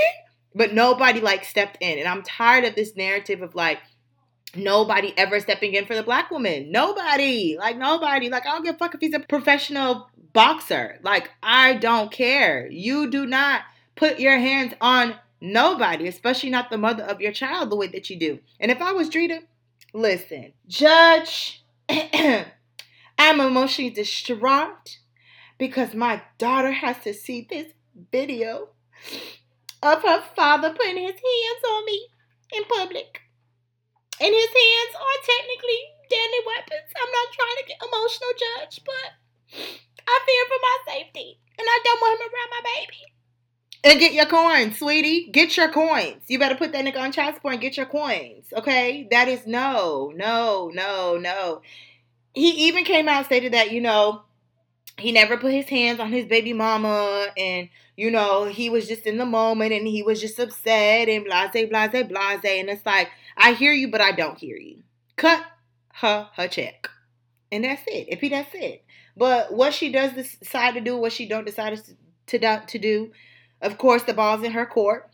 But 0.55 0.73
nobody 0.73 1.21
like 1.21 1.45
stepped 1.45 1.77
in, 1.81 1.99
and 1.99 2.07
I'm 2.07 2.23
tired 2.23 2.65
of 2.65 2.73
this 2.73 2.95
narrative 2.95 3.43
of 3.43 3.53
like 3.53 3.81
nobody 4.55 5.13
ever 5.15 5.39
stepping 5.39 5.75
in 5.75 5.85
for 5.85 5.93
the 5.93 6.01
black 6.01 6.31
woman. 6.31 6.71
Nobody, 6.71 7.55
like 7.55 7.77
nobody. 7.77 8.29
Like 8.29 8.47
I 8.47 8.53
don't 8.53 8.65
give 8.65 8.73
a 8.73 8.77
fuck 8.79 8.95
if 8.95 8.99
he's 8.99 9.13
a 9.13 9.19
professional 9.19 10.09
boxer. 10.33 10.99
Like, 11.03 11.31
I 11.41 11.75
don't 11.75 12.11
care. 12.11 12.67
You 12.69 13.09
do 13.09 13.25
not 13.25 13.61
put 13.95 14.19
your 14.19 14.37
hands 14.37 14.73
on 14.81 15.15
nobody, 15.41 16.07
especially 16.07 16.49
not 16.49 16.69
the 16.69 16.77
mother 16.77 17.03
of 17.03 17.21
your 17.21 17.31
child, 17.31 17.69
the 17.69 17.75
way 17.75 17.87
that 17.87 18.09
you 18.09 18.17
do. 18.17 18.39
And 18.59 18.71
if 18.71 18.81
I 18.81 18.91
was 18.91 19.09
Drita, 19.09 19.41
listen, 19.93 20.53
Judge, 20.67 21.63
I'm 21.89 23.39
emotionally 23.39 23.91
distraught 23.91 24.99
because 25.57 25.93
my 25.93 26.21
daughter 26.37 26.71
has 26.71 26.97
to 27.03 27.13
see 27.13 27.45
this 27.49 27.67
video 28.11 28.69
of 29.81 30.03
her 30.03 30.23
father 30.35 30.71
putting 30.71 30.97
his 30.97 31.11
hands 31.11 31.63
on 31.69 31.85
me 31.85 32.07
in 32.53 32.63
public. 32.65 33.21
And 34.21 34.33
his 34.33 34.47
hands 34.47 34.95
are 34.95 35.19
technically 35.25 35.81
deadly 36.09 36.39
weapons. 36.45 36.91
I'm 36.95 37.11
not 37.11 37.33
trying 37.33 37.57
to 37.59 37.67
get 37.67 37.77
emotional, 37.87 38.29
Judge, 38.37 38.81
but 38.85 39.79
I 40.09 40.19
fear 40.25 40.45
for 40.47 40.59
my 40.61 40.77
safety, 40.93 41.39
and 41.57 41.67
I 41.69 41.79
don't 41.83 42.01
want 42.01 42.19
him 42.19 42.27
around 42.27 42.49
my 42.51 42.61
baby. 42.75 43.03
And 43.83 43.99
get 43.99 44.13
your 44.13 44.25
coins, 44.25 44.77
sweetie. 44.77 45.29
Get 45.31 45.55
your 45.55 45.71
coins. 45.71 46.23
You 46.27 46.37
better 46.37 46.55
put 46.55 46.73
that 46.73 46.83
nigga 46.83 46.99
on 46.99 47.13
child 47.13 47.35
support 47.35 47.53
and 47.53 47.61
get 47.61 47.77
your 47.77 47.85
coins. 47.85 48.47
Okay? 48.51 49.07
That 49.09 49.29
is 49.29 49.47
no, 49.47 50.11
no, 50.15 50.69
no, 50.73 51.17
no. 51.17 51.61
He 52.33 52.67
even 52.67 52.83
came 52.83 53.07
out 53.07 53.25
stated 53.25 53.53
that, 53.53 53.71
you 53.71 53.79
know, 53.79 54.23
he 54.99 55.11
never 55.11 55.37
put 55.37 55.53
his 55.53 55.69
hands 55.69 55.99
on 55.99 56.11
his 56.11 56.25
baby 56.25 56.53
mama 56.53 57.27
and 57.37 57.69
you 57.95 58.11
know 58.11 58.45
he 58.45 58.69
was 58.69 58.87
just 58.87 59.05
in 59.05 59.17
the 59.17 59.25
moment 59.25 59.71
and 59.71 59.87
he 59.87 60.03
was 60.03 60.21
just 60.21 60.39
upset 60.39 61.07
and 61.07 61.25
blase 61.25 61.51
blase 61.69 62.07
blase 62.07 62.39
and 62.43 62.69
it's 62.69 62.85
like 62.85 63.09
i 63.37 63.53
hear 63.53 63.71
you 63.71 63.89
but 63.89 64.01
i 64.01 64.11
don't 64.11 64.37
hear 64.37 64.57
you 64.57 64.83
cut 65.15 65.43
her 65.93 66.29
her 66.35 66.47
check 66.47 66.89
and 67.51 67.63
that's 67.63 67.81
it 67.87 68.07
if 68.09 68.19
he 68.19 68.29
that's 68.29 68.53
it 68.53 68.83
but 69.19 69.53
what 69.53 69.73
she 69.73 69.91
does 69.91 70.13
decide 70.13 70.75
to 70.75 70.81
do, 70.81 70.95
what 70.95 71.11
she 71.11 71.27
don't 71.27 71.45
decide 71.45 71.77
to, 72.27 72.63
to, 72.65 72.79
do, 72.79 73.11
of 73.61 73.77
course, 73.77 74.03
the 74.03 74.13
ball's 74.13 74.43
in 74.43 74.53
her 74.53 74.65
court. 74.65 75.11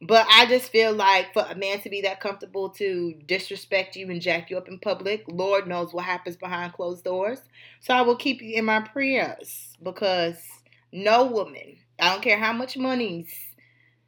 But 0.00 0.26
I 0.30 0.46
just 0.46 0.70
feel 0.70 0.92
like 0.94 1.32
for 1.32 1.44
a 1.48 1.56
man 1.56 1.80
to 1.80 1.90
be 1.90 2.02
that 2.02 2.20
comfortable 2.20 2.70
to 2.70 3.14
disrespect 3.26 3.96
you 3.96 4.08
and 4.10 4.20
jack 4.20 4.48
you 4.48 4.58
up 4.58 4.68
in 4.68 4.78
public, 4.78 5.24
Lord 5.26 5.66
knows 5.66 5.92
what 5.92 6.04
happens 6.04 6.36
behind 6.36 6.72
closed 6.72 7.02
doors. 7.02 7.40
So 7.80 7.92
I 7.92 8.02
will 8.02 8.16
keep 8.16 8.40
you 8.42 8.54
in 8.54 8.64
my 8.64 8.78
prayers 8.78 9.76
because 9.82 10.36
no 10.92 11.26
woman, 11.26 11.78
I 12.00 12.10
don't 12.10 12.22
care 12.22 12.38
how 12.38 12.52
much 12.52 12.76
money 12.76 13.26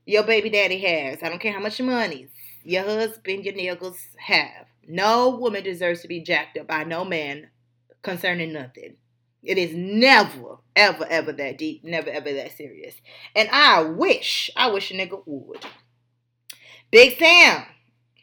your 0.07 0.23
baby 0.23 0.51
daddy 0.51 0.79
has, 0.79 1.25
I 1.25 1.29
don't 1.29 1.41
care 1.41 1.53
how 1.53 1.61
much 1.61 1.81
money 1.81 2.29
your 2.63 2.85
husband, 2.85 3.45
your 3.45 3.55
niggas 3.55 3.99
have. 4.17 4.67
No 4.87 5.31
woman 5.31 5.65
deserves 5.65 6.03
to 6.03 6.09
be 6.09 6.21
jacked 6.21 6.57
up 6.57 6.69
by 6.69 6.85
no 6.85 7.05
man 7.05 7.49
concerning 8.03 8.53
nothing. 8.53 8.97
It 9.45 9.59
is 9.59 9.75
never, 9.75 10.59
ever, 10.75 11.07
ever 11.09 11.33
that 11.33 11.59
deep, 11.59 11.85
never, 11.85 12.11
ever 12.11 12.33
that 12.33 12.57
serious. 12.57 12.95
And 13.37 13.49
I 13.51 13.83
wish, 13.83 14.51
I 14.57 14.71
wish 14.71 14.91
a 14.91 14.95
nigga 14.95 15.23
would. 15.27 15.65
Big 16.91 17.19
Sam. 17.19 17.65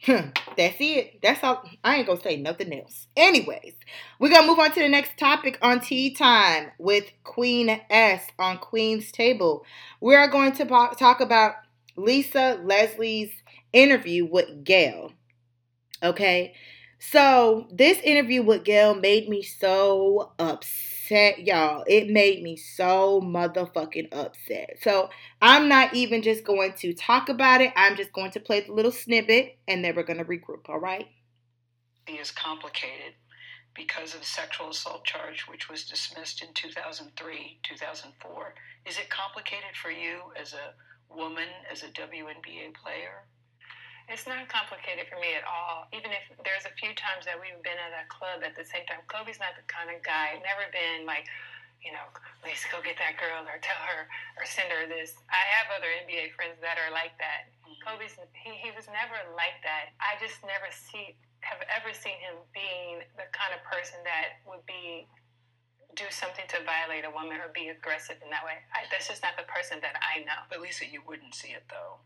That's 0.06 0.76
it. 0.80 1.20
That's 1.22 1.44
all. 1.44 1.62
I 1.84 1.96
ain't 1.96 2.06
gonna 2.08 2.20
say 2.20 2.36
nothing 2.36 2.76
else. 2.76 3.06
Anyways, 3.16 3.74
we're 4.18 4.30
gonna 4.30 4.48
move 4.48 4.58
on 4.58 4.72
to 4.72 4.80
the 4.80 4.88
next 4.88 5.16
topic 5.16 5.58
on 5.62 5.78
Tea 5.78 6.12
Time 6.12 6.72
with 6.78 7.04
Queen 7.22 7.80
S 7.88 8.24
on 8.38 8.58
Queen's 8.58 9.12
Table. 9.12 9.64
We 10.00 10.16
are 10.16 10.26
going 10.26 10.52
to 10.54 10.64
talk 10.64 11.20
about 11.20 11.54
Lisa 11.96 12.58
Leslie's 12.64 13.30
interview 13.72 14.24
with 14.24 14.64
Gayle. 14.64 15.12
Okay, 16.02 16.54
so 17.10 17.66
this 17.72 17.98
interview 17.98 18.44
with 18.44 18.62
Gayle 18.62 18.94
made 18.94 19.28
me 19.28 19.42
so 19.42 20.32
upset 20.38 21.40
y'all. 21.44 21.82
It 21.88 22.08
made 22.08 22.44
me 22.44 22.56
so 22.56 23.20
motherfucking 23.20 24.14
upset. 24.14 24.78
So 24.82 25.10
I'm 25.40 25.68
not 25.68 25.94
even 25.94 26.22
just 26.22 26.44
going 26.44 26.74
to 26.74 26.94
talk 26.94 27.28
about 27.28 27.60
it. 27.60 27.72
I'm 27.74 27.96
just 27.96 28.12
going 28.12 28.30
to 28.30 28.40
play 28.40 28.60
the 28.60 28.72
little 28.72 28.92
snippet 28.92 29.58
and 29.66 29.84
then 29.84 29.96
we're 29.96 30.04
going 30.04 30.20
to 30.20 30.24
regroup, 30.24 30.68
all 30.68 30.78
right? 30.78 31.08
Is 32.06 32.30
complicated 32.30 33.14
because 33.74 34.14
of 34.14 34.22
sexual 34.22 34.70
assault 34.70 35.04
charge, 35.04 35.48
which 35.48 35.68
was 35.68 35.84
dismissed 35.84 36.40
in 36.40 36.54
2003, 36.54 37.58
2004. 37.64 38.54
Is 38.86 38.98
it 38.98 39.10
complicated 39.10 39.74
for 39.74 39.90
you 39.90 40.20
as 40.40 40.52
a 40.54 40.74
woman, 41.12 41.48
as 41.70 41.82
a 41.82 41.88
WNBA 41.88 42.74
player? 42.80 43.26
It's 44.12 44.28
not 44.28 44.44
complicated 44.52 45.08
for 45.08 45.16
me 45.16 45.32
at 45.32 45.40
all. 45.48 45.88
Even 45.88 46.12
if 46.12 46.20
there's 46.44 46.68
a 46.68 46.74
few 46.76 46.92
times 46.92 47.24
that 47.24 47.40
we've 47.40 47.56
been 47.64 47.80
at 47.80 47.96
a 47.96 48.04
club 48.12 48.44
at 48.44 48.52
the 48.52 48.60
same 48.60 48.84
time. 48.84 49.00
Kobe's 49.08 49.40
not 49.40 49.56
the 49.56 49.64
kind 49.72 49.88
of 49.88 50.04
guy, 50.04 50.36
never 50.44 50.68
been 50.68 51.08
like, 51.08 51.24
you 51.80 51.96
know, 51.96 52.04
let's 52.44 52.60
go 52.68 52.84
get 52.84 53.00
that 53.00 53.16
girl 53.16 53.40
or 53.48 53.56
tell 53.64 53.80
her 53.88 54.04
or 54.36 54.44
send 54.44 54.68
her 54.68 54.84
this. 54.84 55.16
I 55.32 55.40
have 55.56 55.72
other 55.72 55.88
NBA 56.04 56.36
friends 56.36 56.60
that 56.60 56.76
are 56.76 56.92
like 56.92 57.16
that. 57.16 57.56
Mm-hmm. 57.64 57.80
Kobe's 57.88 58.20
he, 58.36 58.52
he 58.52 58.68
was 58.76 58.84
never 58.92 59.16
like 59.32 59.64
that. 59.64 59.96
I 59.96 60.20
just 60.20 60.44
never 60.44 60.68
see 60.68 61.16
have 61.40 61.64
ever 61.72 61.96
seen 61.96 62.20
him 62.20 62.36
being 62.52 63.08
the 63.16 63.26
kind 63.32 63.56
of 63.56 63.64
person 63.64 63.96
that 64.04 64.44
would 64.44 64.62
be 64.68 65.08
do 65.96 66.04
something 66.12 66.44
to 66.52 66.60
violate 66.68 67.08
a 67.08 67.12
woman 67.12 67.40
or 67.40 67.48
be 67.50 67.72
aggressive 67.72 68.20
in 68.20 68.28
that 68.28 68.44
way. 68.44 68.60
I, 68.76 68.84
that's 68.92 69.08
just 69.08 69.24
not 69.24 69.40
the 69.40 69.48
person 69.48 69.80
that 69.80 69.96
I 70.04 70.20
know. 70.28 70.44
But 70.52 70.60
Lisa, 70.60 70.84
you 70.84 71.00
wouldn't 71.08 71.32
see 71.32 71.56
it 71.56 71.64
though 71.72 72.04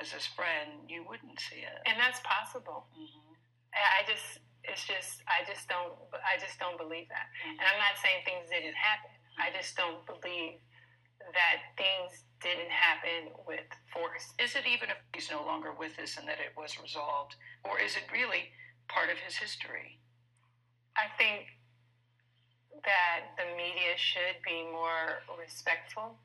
as 0.00 0.12
his 0.12 0.26
friend, 0.26 0.84
you 0.88 1.04
wouldn't 1.08 1.40
see 1.40 1.64
it. 1.64 1.80
And 1.88 1.96
that's 1.96 2.20
possible. 2.20 2.86
Mm-hmm. 2.92 3.32
I 3.72 4.04
just, 4.08 4.40
it's 4.64 4.84
just, 4.84 5.24
I 5.28 5.44
just 5.44 5.68
don't, 5.68 5.96
I 6.12 6.40
just 6.40 6.60
don't 6.60 6.76
believe 6.76 7.08
that. 7.08 7.28
Mm-hmm. 7.32 7.60
And 7.60 7.64
I'm 7.64 7.80
not 7.80 7.96
saying 8.00 8.24
things 8.24 8.48
didn't 8.48 8.76
happen. 8.76 9.12
Mm-hmm. 9.12 9.44
I 9.44 9.48
just 9.56 9.76
don't 9.76 10.04
believe 10.04 10.60
that 11.32 11.74
things 11.80 12.24
didn't 12.40 12.70
happen 12.70 13.32
with 13.48 13.66
force. 13.90 14.30
Is 14.38 14.54
it 14.54 14.68
even 14.68 14.92
if 14.92 15.00
he's 15.16 15.32
no 15.32 15.42
longer 15.42 15.72
with 15.72 15.98
us 15.98 16.16
and 16.20 16.28
that 16.28 16.38
it 16.38 16.52
was 16.54 16.76
resolved, 16.78 17.34
or 17.64 17.80
is 17.80 17.96
it 17.96 18.04
really 18.12 18.52
part 18.88 19.10
of 19.10 19.18
his 19.18 19.34
history? 19.34 19.98
I 20.96 21.08
think 21.18 21.48
that 22.84 23.34
the 23.36 23.48
media 23.56 23.96
should 23.96 24.38
be 24.44 24.68
more 24.70 25.24
respectful 25.34 26.20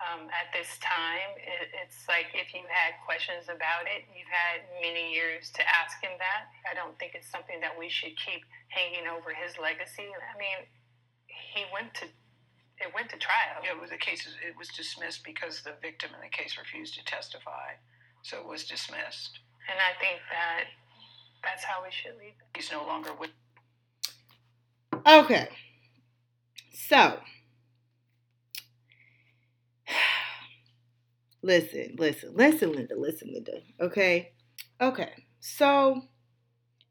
um, 0.00 0.30
at 0.32 0.48
this 0.54 0.80
time. 0.80 1.36
It, 1.36 1.68
it's 1.84 2.08
like 2.08 2.32
if 2.32 2.54
you 2.54 2.64
had 2.70 2.96
questions 3.04 3.52
about 3.52 3.84
it, 3.90 4.08
you've 4.14 4.30
had 4.30 4.64
many 4.80 5.12
years 5.12 5.50
to 5.58 5.62
ask 5.66 6.00
him 6.00 6.16
that. 6.16 6.48
I 6.64 6.72
don't 6.72 6.96
think 6.98 7.12
it's 7.14 7.28
something 7.28 7.60
that 7.60 7.76
we 7.76 7.92
should 7.92 8.16
keep 8.16 8.46
hanging 8.68 9.10
over 9.10 9.34
his 9.34 9.58
legacy. 9.60 10.08
I 10.08 10.34
mean, 10.38 10.64
he 11.28 11.64
went 11.72 11.94
to 12.00 12.06
it 12.82 12.92
went 12.94 13.10
to 13.10 13.18
trial. 13.18 13.62
Yeah, 13.62 13.72
it 13.72 13.80
was 13.80 13.90
the 13.90 13.96
case. 13.96 14.26
It 14.26 14.56
was 14.58 14.68
dismissed 14.68 15.22
because 15.24 15.62
the 15.62 15.74
victim 15.80 16.10
in 16.14 16.20
the 16.20 16.34
case 16.34 16.58
refused 16.58 16.94
to 16.98 17.04
testify, 17.04 17.78
so 18.22 18.38
it 18.38 18.46
was 18.46 18.64
dismissed. 18.64 19.38
And 19.70 19.78
I 19.78 19.94
think 20.00 20.18
that 20.30 20.64
that's 21.44 21.64
how 21.64 21.82
we 21.82 21.90
should 21.90 22.18
leave 22.18 22.34
it. 22.34 22.56
He's 22.56 22.72
no 22.72 22.84
longer 22.84 23.10
with. 23.14 23.30
Okay. 25.06 25.48
So, 26.72 27.18
listen, 31.42 31.96
listen, 31.98 32.34
listen, 32.34 32.72
Linda, 32.72 32.94
listen, 32.96 33.32
Linda. 33.32 33.60
Okay. 33.80 34.32
Okay. 34.80 35.10
So, 35.40 36.02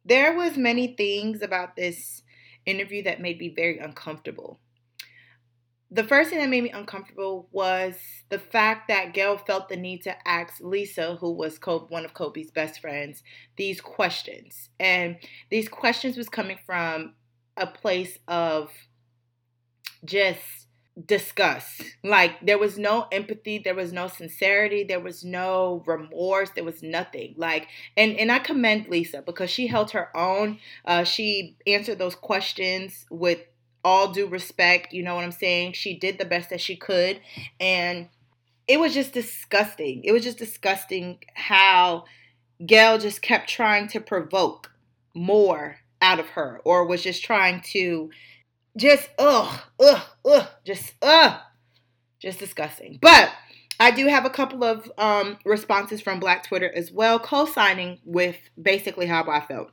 there 0.05 0.35
was 0.35 0.57
many 0.57 0.95
things 0.95 1.41
about 1.41 1.75
this 1.75 2.23
interview 2.65 3.03
that 3.03 3.21
made 3.21 3.39
me 3.39 3.53
very 3.55 3.79
uncomfortable. 3.79 4.59
The 5.93 6.03
first 6.05 6.29
thing 6.29 6.39
that 6.39 6.49
made 6.49 6.63
me 6.63 6.69
uncomfortable 6.69 7.49
was 7.51 7.95
the 8.29 8.39
fact 8.39 8.87
that 8.87 9.13
Gayle 9.13 9.37
felt 9.37 9.67
the 9.67 9.75
need 9.75 10.03
to 10.03 10.27
ask 10.27 10.61
Lisa, 10.61 11.17
who 11.17 11.31
was 11.31 11.59
one 11.89 12.05
of 12.05 12.13
Kobe's 12.13 12.49
best 12.49 12.79
friends, 12.79 13.23
these 13.57 13.81
questions. 13.81 14.69
And 14.79 15.17
these 15.49 15.67
questions 15.67 16.15
was 16.15 16.29
coming 16.29 16.57
from 16.65 17.15
a 17.57 17.67
place 17.67 18.17
of 18.29 18.71
just 20.05 20.41
disgust. 21.05 21.83
Like 22.03 22.45
there 22.45 22.57
was 22.57 22.77
no 22.77 23.07
empathy, 23.11 23.59
there 23.59 23.75
was 23.75 23.93
no 23.93 24.07
sincerity, 24.07 24.83
there 24.83 24.99
was 24.99 25.23
no 25.23 25.83
remorse, 25.85 26.49
there 26.51 26.63
was 26.63 26.83
nothing. 26.83 27.35
Like 27.37 27.67
and 27.95 28.17
and 28.17 28.31
I 28.31 28.39
commend 28.39 28.87
Lisa 28.87 29.21
because 29.21 29.49
she 29.49 29.67
held 29.67 29.91
her 29.91 30.15
own. 30.15 30.59
Uh, 30.85 31.03
she 31.03 31.55
answered 31.65 31.99
those 31.99 32.15
questions 32.15 33.05
with 33.09 33.39
all 33.83 34.11
due 34.11 34.27
respect. 34.27 34.93
You 34.93 35.03
know 35.03 35.15
what 35.15 35.23
I'm 35.23 35.31
saying? 35.31 35.73
She 35.73 35.97
did 35.97 36.17
the 36.17 36.25
best 36.25 36.49
that 36.49 36.61
she 36.61 36.75
could, 36.75 37.21
and 37.59 38.09
it 38.67 38.79
was 38.79 38.93
just 38.93 39.13
disgusting. 39.13 40.03
It 40.03 40.11
was 40.11 40.23
just 40.23 40.37
disgusting 40.37 41.19
how 41.33 42.05
Gayle 42.65 42.97
just 42.99 43.21
kept 43.21 43.49
trying 43.49 43.87
to 43.89 43.99
provoke 43.99 44.71
more 45.13 45.77
out 46.01 46.19
of 46.19 46.29
her, 46.29 46.59
or 46.65 46.85
was 46.85 47.03
just 47.03 47.23
trying 47.23 47.61
to 47.61 48.09
just 48.77 49.09
ugh, 49.17 49.59
ugh, 49.79 50.01
ugh, 50.25 50.47
just 50.65 50.93
ugh, 51.01 51.39
just 52.19 52.39
disgusting. 52.39 52.99
But 53.01 53.31
I 53.79 53.91
do 53.91 54.07
have 54.07 54.25
a 54.25 54.29
couple 54.29 54.63
of 54.63 54.91
um, 54.97 55.37
responses 55.43 56.01
from 56.01 56.19
Black 56.19 56.47
Twitter 56.47 56.71
as 56.73 56.91
well, 56.91 57.19
co-signing 57.19 57.99
with 58.05 58.37
basically 58.61 59.07
how 59.07 59.23
I 59.29 59.41
felt. 59.41 59.71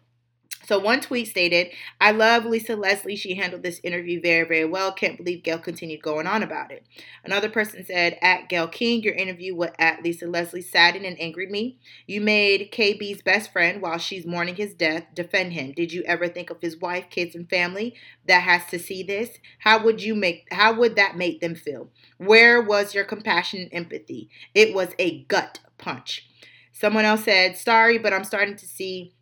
So 0.69 0.79
one 0.79 1.01
tweet 1.01 1.29
stated, 1.29 1.69
I 1.99 2.11
love 2.11 2.45
Lisa 2.45 2.77
Leslie. 2.77 3.17
She 3.17 3.37
handled 3.37 3.63
this 3.63 3.81
interview 3.83 4.21
very, 4.21 4.47
very 4.47 4.67
well. 4.67 4.93
Can't 4.93 5.17
believe 5.17 5.43
Gayle 5.43 5.59
continued 5.59 6.03
going 6.03 6.27
on 6.27 6.43
about 6.43 6.71
it. 6.71 6.85
Another 7.25 7.49
person 7.49 7.87
said, 7.87 8.19
at 8.21 8.51
Gayle 8.51 8.69
King, 8.69 9.03
your 9.03 9.15
interview 9.15 9.55
with 9.55 9.71
at 9.79 10.03
Lisa 10.03 10.27
Leslie 10.27 10.61
saddened 10.61 11.07
and 11.07 11.19
angered 11.19 11.51
me. 11.51 11.79
You 12.07 12.21
made 12.21 12.71
KB's 12.71 13.23
best 13.23 13.51
friend 13.51 13.81
while 13.81 13.97
she's 13.97 14.27
mourning 14.27 14.57
his 14.57 14.75
death 14.75 15.07
defend 15.15 15.55
him. 15.55 15.73
Did 15.73 15.91
you 15.91 16.03
ever 16.03 16.29
think 16.29 16.51
of 16.51 16.61
his 16.61 16.77
wife, 16.77 17.09
kids, 17.09 17.35
and 17.35 17.49
family 17.49 17.95
that 18.27 18.43
has 18.43 18.67
to 18.67 18.79
see 18.79 19.03
this? 19.03 19.39
How 19.61 19.83
would 19.83 20.03
you 20.03 20.15
make 20.15 20.49
how 20.51 20.75
would 20.75 20.97
that 20.97 21.17
make 21.17 21.41
them 21.41 21.55
feel? 21.55 21.89
Where 22.19 22.61
was 22.61 22.95
your 22.95 23.05
compassion 23.05 23.61
and 23.61 23.73
empathy? 23.73 24.29
It 24.55 24.75
was 24.75 24.91
a 24.99 25.25
gut 25.25 25.61
punch. 25.79 26.29
Someone 26.73 27.07
else 27.07 27.25
said, 27.25 27.57
sorry, 27.57 27.97
but 27.97 28.13
I'm 28.13 28.23
starting 28.23 28.57
to 28.57 28.67
see 28.67 29.15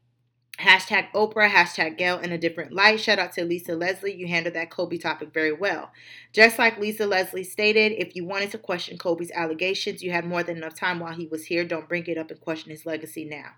Hashtag 0.58 1.12
Oprah, 1.12 1.50
hashtag 1.50 1.98
Gayle 1.98 2.18
in 2.18 2.32
a 2.32 2.38
different 2.38 2.72
light. 2.72 2.98
Shout 2.98 3.18
out 3.18 3.32
to 3.32 3.44
Lisa 3.44 3.76
Leslie. 3.76 4.14
You 4.14 4.26
handled 4.26 4.54
that 4.54 4.70
Kobe 4.70 4.96
topic 4.96 5.32
very 5.34 5.52
well. 5.52 5.92
Just 6.32 6.58
like 6.58 6.78
Lisa 6.78 7.06
Leslie 7.06 7.44
stated, 7.44 7.92
if 7.92 8.16
you 8.16 8.24
wanted 8.24 8.50
to 8.52 8.58
question 8.58 8.96
Kobe's 8.96 9.30
allegations, 9.32 10.02
you 10.02 10.12
had 10.12 10.24
more 10.24 10.42
than 10.42 10.56
enough 10.56 10.74
time 10.74 10.98
while 10.98 11.12
he 11.12 11.26
was 11.26 11.44
here. 11.44 11.62
Don't 11.62 11.88
bring 11.88 12.06
it 12.06 12.16
up 12.16 12.30
and 12.30 12.40
question 12.40 12.70
his 12.70 12.86
legacy 12.86 13.26
now. 13.26 13.50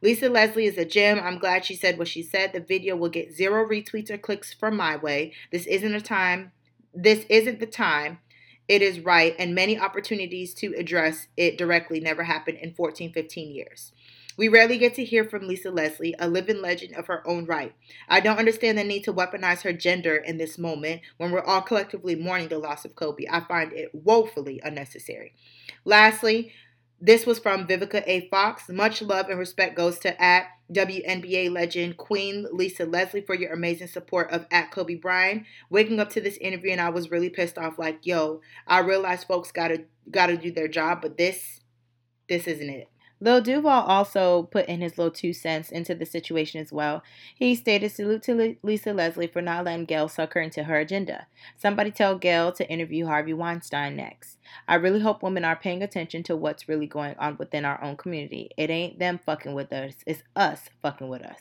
Lisa 0.00 0.30
Leslie 0.30 0.64
is 0.64 0.78
a 0.78 0.86
gem. 0.86 1.20
I'm 1.20 1.38
glad 1.38 1.66
she 1.66 1.74
said 1.74 1.98
what 1.98 2.08
she 2.08 2.22
said. 2.22 2.54
The 2.54 2.60
video 2.60 2.96
will 2.96 3.10
get 3.10 3.34
zero 3.34 3.68
retweets 3.68 4.08
or 4.08 4.16
clicks 4.16 4.54
from 4.54 4.76
my 4.76 4.96
way. 4.96 5.34
This 5.52 5.66
isn't 5.66 5.94
a 5.94 6.00
time. 6.00 6.52
This 6.94 7.26
isn't 7.28 7.60
the 7.60 7.66
time. 7.66 8.18
It 8.66 8.80
is 8.80 9.00
right, 9.00 9.34
and 9.38 9.54
many 9.54 9.78
opportunities 9.78 10.54
to 10.54 10.74
address 10.78 11.26
it 11.36 11.58
directly 11.58 12.00
never 12.00 12.22
happened 12.22 12.58
in 12.62 12.72
14, 12.72 13.12
15 13.12 13.52
years. 13.52 13.92
We 14.36 14.48
rarely 14.48 14.78
get 14.78 14.94
to 14.94 15.04
hear 15.04 15.24
from 15.24 15.46
Lisa 15.46 15.70
Leslie, 15.70 16.14
a 16.18 16.28
living 16.28 16.62
legend 16.62 16.94
of 16.94 17.06
her 17.08 17.26
own 17.26 17.46
right. 17.46 17.74
I 18.08 18.20
don't 18.20 18.38
understand 18.38 18.78
the 18.78 18.84
need 18.84 19.04
to 19.04 19.12
weaponize 19.12 19.62
her 19.62 19.72
gender 19.72 20.16
in 20.16 20.38
this 20.38 20.56
moment 20.56 21.02
when 21.18 21.30
we're 21.30 21.44
all 21.44 21.62
collectively 21.62 22.14
mourning 22.14 22.48
the 22.48 22.58
loss 22.58 22.84
of 22.84 22.94
Kobe. 22.94 23.26
I 23.30 23.40
find 23.40 23.72
it 23.72 23.90
woefully 23.92 24.60
unnecessary. 24.64 25.34
Lastly, 25.84 26.52
this 27.00 27.24
was 27.26 27.38
from 27.38 27.66
Vivica 27.66 28.02
A. 28.06 28.28
Fox. 28.28 28.68
Much 28.68 29.00
love 29.00 29.28
and 29.28 29.38
respect 29.38 29.74
goes 29.74 29.98
to 30.00 30.22
at 30.22 30.48
WNBA 30.72 31.50
legend 31.50 31.96
Queen 31.96 32.46
Lisa 32.52 32.84
Leslie 32.84 33.22
for 33.22 33.34
your 33.34 33.52
amazing 33.52 33.88
support 33.88 34.30
of 34.30 34.46
at 34.50 34.70
Kobe 34.70 34.94
Bryant. 34.94 35.44
Waking 35.70 35.98
up 35.98 36.10
to 36.10 36.20
this 36.20 36.36
interview 36.36 36.72
and 36.72 36.80
I 36.80 36.90
was 36.90 37.10
really 37.10 37.30
pissed 37.30 37.58
off. 37.58 37.78
Like, 37.78 38.06
yo, 38.06 38.42
I 38.66 38.80
realize 38.80 39.24
folks 39.24 39.50
gotta 39.50 39.84
gotta 40.10 40.36
do 40.36 40.52
their 40.52 40.68
job, 40.68 41.00
but 41.00 41.16
this 41.16 41.60
this 42.28 42.46
isn't 42.46 42.70
it. 42.70 42.88
Lil 43.22 43.42
Duval 43.42 43.82
also 43.82 44.44
put 44.44 44.66
in 44.66 44.80
his 44.80 44.96
little 44.96 45.10
two 45.10 45.34
cents 45.34 45.70
into 45.70 45.94
the 45.94 46.06
situation 46.06 46.60
as 46.60 46.72
well. 46.72 47.02
He 47.34 47.54
stated, 47.54 47.92
Salute 47.92 48.22
to 48.22 48.56
Lisa 48.62 48.94
Leslie 48.94 49.26
for 49.26 49.42
not 49.42 49.64
letting 49.64 49.84
Gayle 49.84 50.08
suck 50.08 50.32
her 50.32 50.40
into 50.40 50.64
her 50.64 50.78
agenda. 50.78 51.26
Somebody 51.58 51.90
tell 51.90 52.16
Gayle 52.16 52.52
to 52.52 52.68
interview 52.70 53.06
Harvey 53.06 53.34
Weinstein 53.34 53.94
next. 53.94 54.38
I 54.66 54.76
really 54.76 55.00
hope 55.00 55.22
women 55.22 55.44
are 55.44 55.56
paying 55.56 55.82
attention 55.82 56.22
to 56.24 56.36
what's 56.36 56.68
really 56.68 56.86
going 56.86 57.14
on 57.18 57.36
within 57.36 57.66
our 57.66 57.82
own 57.82 57.96
community. 57.96 58.50
It 58.56 58.70
ain't 58.70 58.98
them 58.98 59.18
fucking 59.18 59.52
with 59.52 59.72
us, 59.72 59.94
it's 60.06 60.22
us 60.34 60.70
fucking 60.80 61.08
with 61.08 61.22
us. 61.22 61.40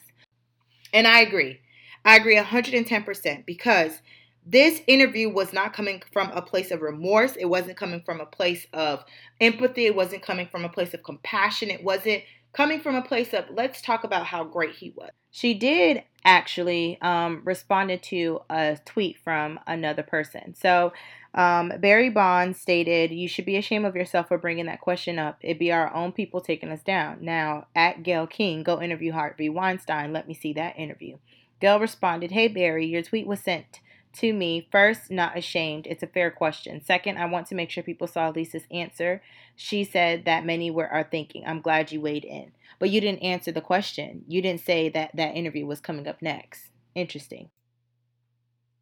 And 0.94 1.08
I 1.08 1.22
agree. 1.22 1.62
I 2.04 2.18
agree 2.18 2.38
110% 2.38 3.46
because 3.46 4.02
this 4.46 4.82
interview 4.88 5.30
was 5.30 5.54
not 5.54 5.74
coming 5.74 6.02
from 6.12 6.32
a 6.32 6.42
place 6.42 6.72
of 6.72 6.82
remorse. 6.82 7.36
It 7.36 7.46
wasn't 7.46 7.78
coming 7.78 8.02
from 8.02 8.20
a 8.20 8.26
place 8.26 8.66
of 8.74 9.04
empathy. 9.40 9.86
It 9.86 9.96
wasn't 9.96 10.24
coming 10.24 10.48
from 10.48 10.66
a 10.66 10.70
place 10.70 10.94
of 10.94 11.04
compassion. 11.04 11.70
It 11.70 11.84
wasn't 11.84 12.24
coming 12.54 12.80
from 12.80 12.96
a 12.96 13.02
place 13.02 13.34
of 13.34 13.46
let's 13.52 13.82
talk 13.82 14.04
about 14.04 14.26
how 14.26 14.44
great 14.44 14.76
he 14.76 14.92
was. 14.96 15.12
She 15.32 15.54
did 15.54 16.04
actually 16.26 16.98
um, 17.02 17.42
responded 17.46 18.02
to 18.04 18.42
a 18.50 18.78
tweet 18.86 19.18
from 19.24 19.60
another 19.68 20.04
person. 20.04 20.56
So 20.56 20.92
um, 21.36 21.72
Barry 21.80 22.10
Bond 22.10 22.56
stated, 22.56 23.12
"You 23.12 23.28
should 23.28 23.46
be 23.46 23.58
ashamed 23.58 23.86
of 23.86 23.96
yourself 23.96 24.28
for 24.28 24.38
bringing 24.38 24.66
that 24.66 24.82
question 24.82 25.20
up. 25.20 25.38
It'd 25.42 25.60
be 25.60 25.72
our 25.72 25.94
own 25.94 26.12
people 26.12 26.42
taking 26.42 26.70
us 26.70 26.82
down." 26.82 27.20
Now 27.22 27.68
at 27.76 28.02
Gayle 28.02 28.28
King, 28.28 28.64
go 28.64 28.82
interview 28.82 29.12
Harvey 29.12 29.50
Weinstein. 29.50 30.12
Let 30.12 30.28
me 30.28 30.34
see 30.34 30.54
that 30.54 30.80
interview. 30.80 31.18
Gayle 31.62 31.80
responded, 31.80 32.32
"Hey 32.32 32.48
Barry, 32.48 32.88
your 32.88 33.04
tweet 33.04 33.28
was 33.28 33.42
sent." 33.42 33.82
To 34.14 34.34
me. 34.34 34.68
First, 34.72 35.12
not 35.12 35.38
ashamed. 35.38 35.88
It's 35.88 36.04
a 36.04 36.08
fair 36.08 36.32
question. 36.32 36.84
Second, 36.84 37.18
I 37.18 37.26
want 37.26 37.48
to 37.48 37.56
make 37.56 37.70
sure 37.70 37.84
people 37.84 38.08
saw 38.08 38.30
Lisa's 38.30 38.64
answer. 38.72 39.22
She 39.56 39.84
said 39.84 40.26
that 40.26 40.46
many 40.46 40.72
were 40.72 40.88
are 40.88 41.08
thinking. 41.10 41.44
I'm 41.46 41.62
glad 41.62 41.92
you 41.92 42.02
weighed 42.02 42.26
in. 42.26 42.52
But 42.80 42.90
you 42.90 43.02
didn't 43.02 43.24
answer 43.24 43.52
the 43.52 43.62
question. 43.62 44.24
You 44.28 44.42
didn't 44.42 44.62
say 44.62 44.90
that 44.90 45.16
that 45.16 45.36
interview 45.36 45.66
was 45.66 45.80
coming 45.80 46.08
up 46.08 46.22
next. 46.22 46.70
Interesting. 46.96 47.50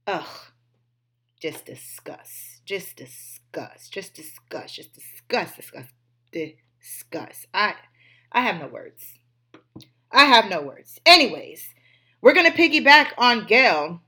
Ugh. 0.06 0.28
Just 1.40 1.66
disgust. 1.66 2.66
Just 2.66 2.96
disgust. 2.96 3.92
Just 3.92 4.16
disgust. 4.16 4.76
Just 4.76 4.94
disgust. 4.94 5.56
Disgust. 5.56 5.94
Disgust. 6.32 7.48
I 7.54 7.76
I 8.32 8.42
have 8.42 8.60
no 8.60 8.68
words. 8.68 9.20
I 10.12 10.26
have 10.26 10.50
no 10.50 10.62
words. 10.62 11.00
Anyways, 11.06 11.74
we're 12.22 12.34
gonna 12.34 12.52
piggyback 12.52 13.10
on 13.18 13.46
Gayle 13.46 14.02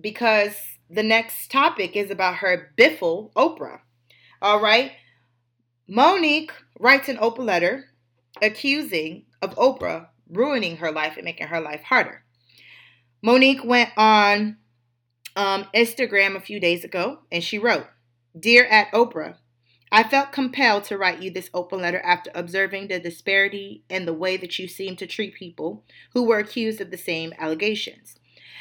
because 0.00 0.56
the 0.90 1.02
next 1.02 1.50
topic 1.50 1.96
is 1.96 2.10
about 2.10 2.36
her 2.36 2.72
biffle, 2.78 3.32
Oprah. 3.34 3.80
All 4.40 4.60
right. 4.60 4.92
Mo'Nique 5.88 6.52
writes 6.78 7.08
an 7.08 7.16
Oprah 7.16 7.44
letter 7.44 7.84
accusing 8.42 9.24
of 9.42 9.54
Oprah 9.56 10.08
ruining 10.30 10.78
her 10.78 10.90
life 10.90 11.16
and 11.16 11.24
making 11.24 11.48
her 11.48 11.60
life 11.60 11.82
harder. 11.82 12.24
Mo'Nique 13.22 13.64
went 13.64 13.90
on 13.96 14.58
um, 15.36 15.66
Instagram 15.74 16.36
a 16.36 16.40
few 16.40 16.60
days 16.60 16.84
ago 16.84 17.20
and 17.30 17.42
she 17.42 17.58
wrote, 17.58 17.86
Dear 18.38 18.66
at 18.66 18.90
Oprah, 18.92 19.36
I 19.92 20.02
felt 20.02 20.32
compelled 20.32 20.84
to 20.84 20.98
write 20.98 21.22
you 21.22 21.30
this 21.30 21.50
open 21.54 21.80
letter 21.80 22.00
after 22.00 22.30
observing 22.34 22.88
the 22.88 22.98
disparity 22.98 23.84
in 23.88 24.06
the 24.06 24.12
way 24.12 24.36
that 24.36 24.58
you 24.58 24.66
seem 24.66 24.96
to 24.96 25.06
treat 25.06 25.34
people 25.34 25.84
who 26.12 26.24
were 26.24 26.38
accused 26.38 26.80
of 26.80 26.90
the 26.90 26.98
same 26.98 27.32
allegations. 27.38 28.16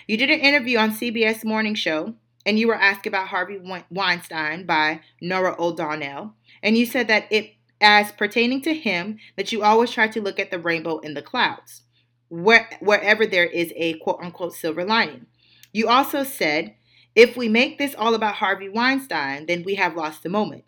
You 0.07 0.17
did 0.17 0.29
an 0.29 0.39
interview 0.39 0.77
on 0.77 0.91
CBS 0.91 1.45
Morning 1.45 1.75
Show 1.75 2.15
and 2.45 2.59
you 2.59 2.67
were 2.67 2.75
asked 2.75 3.07
about 3.07 3.27
Harvey 3.27 3.59
Weinstein 3.89 4.65
by 4.65 5.01
Norah 5.21 5.55
O'Donnell, 5.57 6.33
and 6.61 6.77
you 6.77 6.85
said 6.85 7.07
that 7.07 7.25
it, 7.31 7.53
as 7.79 8.11
pertaining 8.11 8.61
to 8.63 8.73
him, 8.73 9.17
that 9.37 9.51
you 9.51 9.63
always 9.63 9.91
try 9.91 10.07
to 10.09 10.21
look 10.21 10.39
at 10.39 10.51
the 10.51 10.59
rainbow 10.59 10.99
in 10.99 11.13
the 11.13 11.21
clouds, 11.21 11.83
where, 12.29 12.69
wherever 12.81 13.25
there 13.25 13.45
is 13.45 13.71
a 13.75 13.93
quote 13.99 14.19
unquote 14.21 14.53
silver 14.53 14.83
lining. 14.83 15.25
You 15.71 15.87
also 15.87 16.23
said, 16.23 16.75
if 17.15 17.37
we 17.37 17.47
make 17.47 17.77
this 17.77 17.95
all 17.95 18.13
about 18.13 18.35
Harvey 18.35 18.69
Weinstein, 18.69 19.45
then 19.45 19.63
we 19.63 19.75
have 19.75 19.95
lost 19.95 20.23
the 20.23 20.29
moment. 20.29 20.65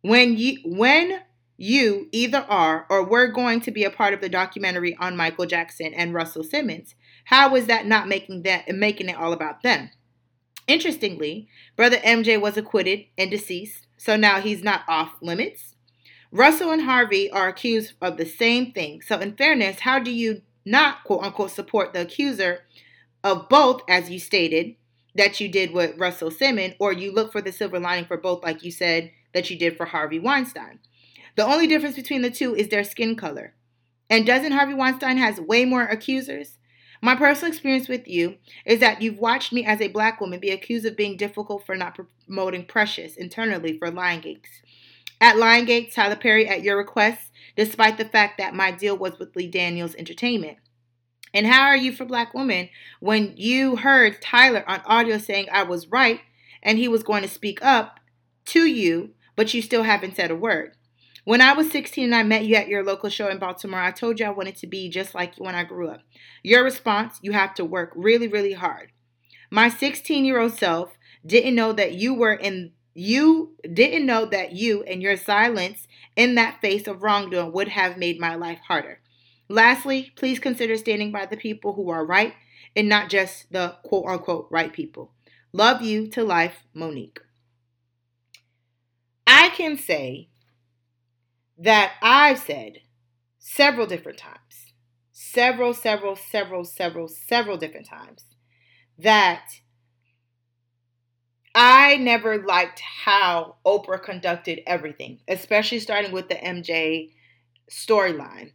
When 0.00 0.36
you 0.36 0.58
when 0.64 1.20
you 1.56 2.08
either 2.12 2.44
are 2.48 2.86
or 2.88 3.02
were 3.02 3.28
going 3.28 3.60
to 3.62 3.70
be 3.70 3.84
a 3.84 3.90
part 3.90 4.14
of 4.14 4.20
the 4.20 4.28
documentary 4.28 4.96
on 5.00 5.16
Michael 5.16 5.46
Jackson 5.46 5.92
and 5.94 6.14
Russell 6.14 6.44
Simmons, 6.44 6.94
how 7.26 7.50
was 7.50 7.66
that 7.66 7.86
not 7.86 8.06
making 8.06 8.42
that 8.42 8.68
and 8.68 8.78
making 8.78 9.08
it 9.08 9.16
all 9.16 9.32
about 9.32 9.62
them? 9.62 9.90
Interestingly, 10.68 11.48
brother 11.74 11.96
MJ 11.96 12.40
was 12.40 12.56
acquitted 12.56 13.06
and 13.18 13.32
deceased, 13.32 13.88
so 13.96 14.16
now 14.16 14.40
he's 14.40 14.62
not 14.62 14.82
off 14.86 15.14
limits. 15.20 15.74
Russell 16.30 16.70
and 16.70 16.82
Harvey 16.82 17.28
are 17.28 17.48
accused 17.48 17.94
of 18.00 18.16
the 18.16 18.26
same 18.26 18.70
thing. 18.70 19.02
So 19.02 19.18
in 19.18 19.34
fairness, 19.34 19.80
how 19.80 19.98
do 19.98 20.12
you 20.12 20.42
not 20.64 21.02
quote 21.02 21.24
unquote 21.24 21.50
support 21.50 21.92
the 21.92 22.02
accuser 22.02 22.60
of 23.24 23.48
both 23.48 23.82
as 23.88 24.08
you 24.08 24.20
stated 24.20 24.76
that 25.16 25.40
you 25.40 25.48
did 25.48 25.72
with 25.72 25.98
Russell 25.98 26.30
Simmons 26.30 26.74
or 26.78 26.92
you 26.92 27.12
look 27.12 27.32
for 27.32 27.42
the 27.42 27.50
silver 27.50 27.80
lining 27.80 28.04
for 28.04 28.16
both 28.16 28.44
like 28.44 28.62
you 28.62 28.70
said 28.70 29.10
that 29.34 29.50
you 29.50 29.58
did 29.58 29.76
for 29.76 29.86
Harvey 29.86 30.20
Weinstein? 30.20 30.78
The 31.34 31.44
only 31.44 31.66
difference 31.66 31.96
between 31.96 32.22
the 32.22 32.30
two 32.30 32.54
is 32.54 32.68
their 32.68 32.84
skin 32.84 33.16
color. 33.16 33.54
And 34.08 34.24
doesn't 34.24 34.52
Harvey 34.52 34.74
Weinstein 34.74 35.16
has 35.16 35.40
way 35.40 35.64
more 35.64 35.82
accusers? 35.82 36.56
My 37.02 37.14
personal 37.14 37.52
experience 37.52 37.88
with 37.88 38.08
you 38.08 38.36
is 38.64 38.80
that 38.80 39.02
you've 39.02 39.18
watched 39.18 39.52
me 39.52 39.64
as 39.64 39.80
a 39.80 39.88
black 39.88 40.20
woman 40.20 40.40
be 40.40 40.50
accused 40.50 40.86
of 40.86 40.96
being 40.96 41.16
difficult 41.16 41.64
for 41.66 41.76
not 41.76 41.96
promoting 42.26 42.64
Precious 42.64 43.16
internally 43.16 43.78
for 43.78 43.90
Gates. 43.90 44.48
At 45.20 45.66
Gates, 45.66 45.94
Tyler 45.94 46.16
Perry, 46.16 46.46
at 46.46 46.62
your 46.62 46.76
request, 46.76 47.32
despite 47.56 47.96
the 47.96 48.04
fact 48.04 48.38
that 48.38 48.54
my 48.54 48.70
deal 48.70 48.96
was 48.96 49.18
with 49.18 49.34
Lee 49.34 49.46
Daniels 49.46 49.94
Entertainment. 49.94 50.58
And 51.32 51.46
how 51.46 51.62
are 51.62 51.76
you 51.76 51.92
for 51.92 52.04
black 52.04 52.34
women 52.34 52.68
when 53.00 53.34
you 53.36 53.76
heard 53.76 54.20
Tyler 54.22 54.64
on 54.66 54.80
audio 54.86 55.18
saying 55.18 55.48
I 55.50 55.62
was 55.64 55.88
right 55.88 56.20
and 56.62 56.78
he 56.78 56.88
was 56.88 57.02
going 57.02 57.22
to 57.22 57.28
speak 57.28 57.62
up 57.64 58.00
to 58.46 58.66
you, 58.66 59.10
but 59.34 59.52
you 59.52 59.62
still 59.62 59.82
haven't 59.82 60.16
said 60.16 60.30
a 60.30 60.36
word? 60.36 60.75
When 61.26 61.40
I 61.40 61.54
was 61.54 61.72
16 61.72 62.04
and 62.04 62.14
I 62.14 62.22
met 62.22 62.44
you 62.44 62.54
at 62.54 62.68
your 62.68 62.84
local 62.84 63.10
show 63.10 63.26
in 63.26 63.40
Baltimore, 63.40 63.80
I 63.80 63.90
told 63.90 64.20
you 64.20 64.26
I 64.26 64.30
wanted 64.30 64.54
to 64.58 64.68
be 64.68 64.88
just 64.88 65.12
like 65.12 65.36
you 65.36 65.44
when 65.44 65.56
I 65.56 65.64
grew 65.64 65.88
up. 65.88 66.02
Your 66.44 66.62
response, 66.62 67.18
you 67.20 67.32
have 67.32 67.52
to 67.54 67.64
work 67.64 67.92
really, 67.96 68.28
really 68.28 68.52
hard. 68.52 68.92
My 69.50 69.68
16 69.68 70.24
year 70.24 70.38
old 70.38 70.56
self 70.56 70.96
didn't 71.26 71.56
know 71.56 71.72
that 71.72 71.94
you 71.94 72.14
were 72.14 72.34
in, 72.34 72.74
you 72.94 73.56
didn't 73.62 74.06
know 74.06 74.24
that 74.26 74.52
you 74.52 74.84
and 74.84 75.02
your 75.02 75.16
silence 75.16 75.88
in 76.14 76.36
that 76.36 76.60
face 76.60 76.86
of 76.86 77.02
wrongdoing 77.02 77.50
would 77.50 77.70
have 77.70 77.98
made 77.98 78.20
my 78.20 78.36
life 78.36 78.60
harder. 78.68 79.00
Lastly, 79.48 80.12
please 80.14 80.38
consider 80.38 80.76
standing 80.76 81.10
by 81.10 81.26
the 81.26 81.36
people 81.36 81.72
who 81.72 81.90
are 81.90 82.06
right 82.06 82.34
and 82.76 82.88
not 82.88 83.10
just 83.10 83.50
the 83.50 83.74
quote 83.82 84.06
unquote 84.06 84.46
right 84.52 84.72
people. 84.72 85.10
Love 85.52 85.82
you 85.82 86.06
to 86.06 86.22
life, 86.22 86.62
Mo'Nique. 86.72 87.18
I 89.26 89.48
can 89.48 89.76
say 89.76 90.28
that 91.58 91.94
I've 92.02 92.38
said 92.38 92.80
several 93.38 93.86
different 93.86 94.18
times, 94.18 94.72
several, 95.12 95.72
several, 95.72 96.16
several, 96.16 96.64
several, 96.64 97.08
several 97.08 97.56
different 97.56 97.86
times, 97.86 98.24
that 98.98 99.44
I 101.54 101.96
never 101.96 102.44
liked 102.44 102.80
how 102.80 103.56
Oprah 103.64 104.02
conducted 104.02 104.60
everything, 104.66 105.20
especially 105.26 105.80
starting 105.80 106.12
with 106.12 106.28
the 106.28 106.34
MJ 106.34 107.12
storyline. 107.70 108.52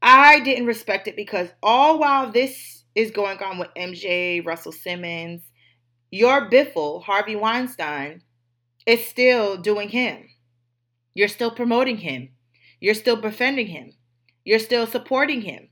I 0.00 0.40
didn't 0.40 0.66
respect 0.66 1.06
it 1.08 1.16
because 1.16 1.48
all 1.62 1.98
while 1.98 2.30
this 2.30 2.84
is 2.94 3.10
going 3.10 3.38
on 3.38 3.58
with 3.58 3.68
MJ, 3.76 4.44
Russell 4.44 4.72
Simmons, 4.72 5.42
your 6.10 6.48
Biffle, 6.48 7.02
Harvey 7.02 7.36
Weinstein, 7.36 8.22
is 8.86 9.04
still 9.04 9.56
doing 9.56 9.88
him. 9.88 10.28
You're 11.14 11.28
still 11.28 11.50
promoting 11.50 11.98
him. 11.98 12.30
You're 12.80 12.94
still 12.94 13.16
befriending 13.16 13.68
him. 13.68 13.92
You're 14.44 14.58
still 14.58 14.86
supporting 14.86 15.42
him. 15.42 15.68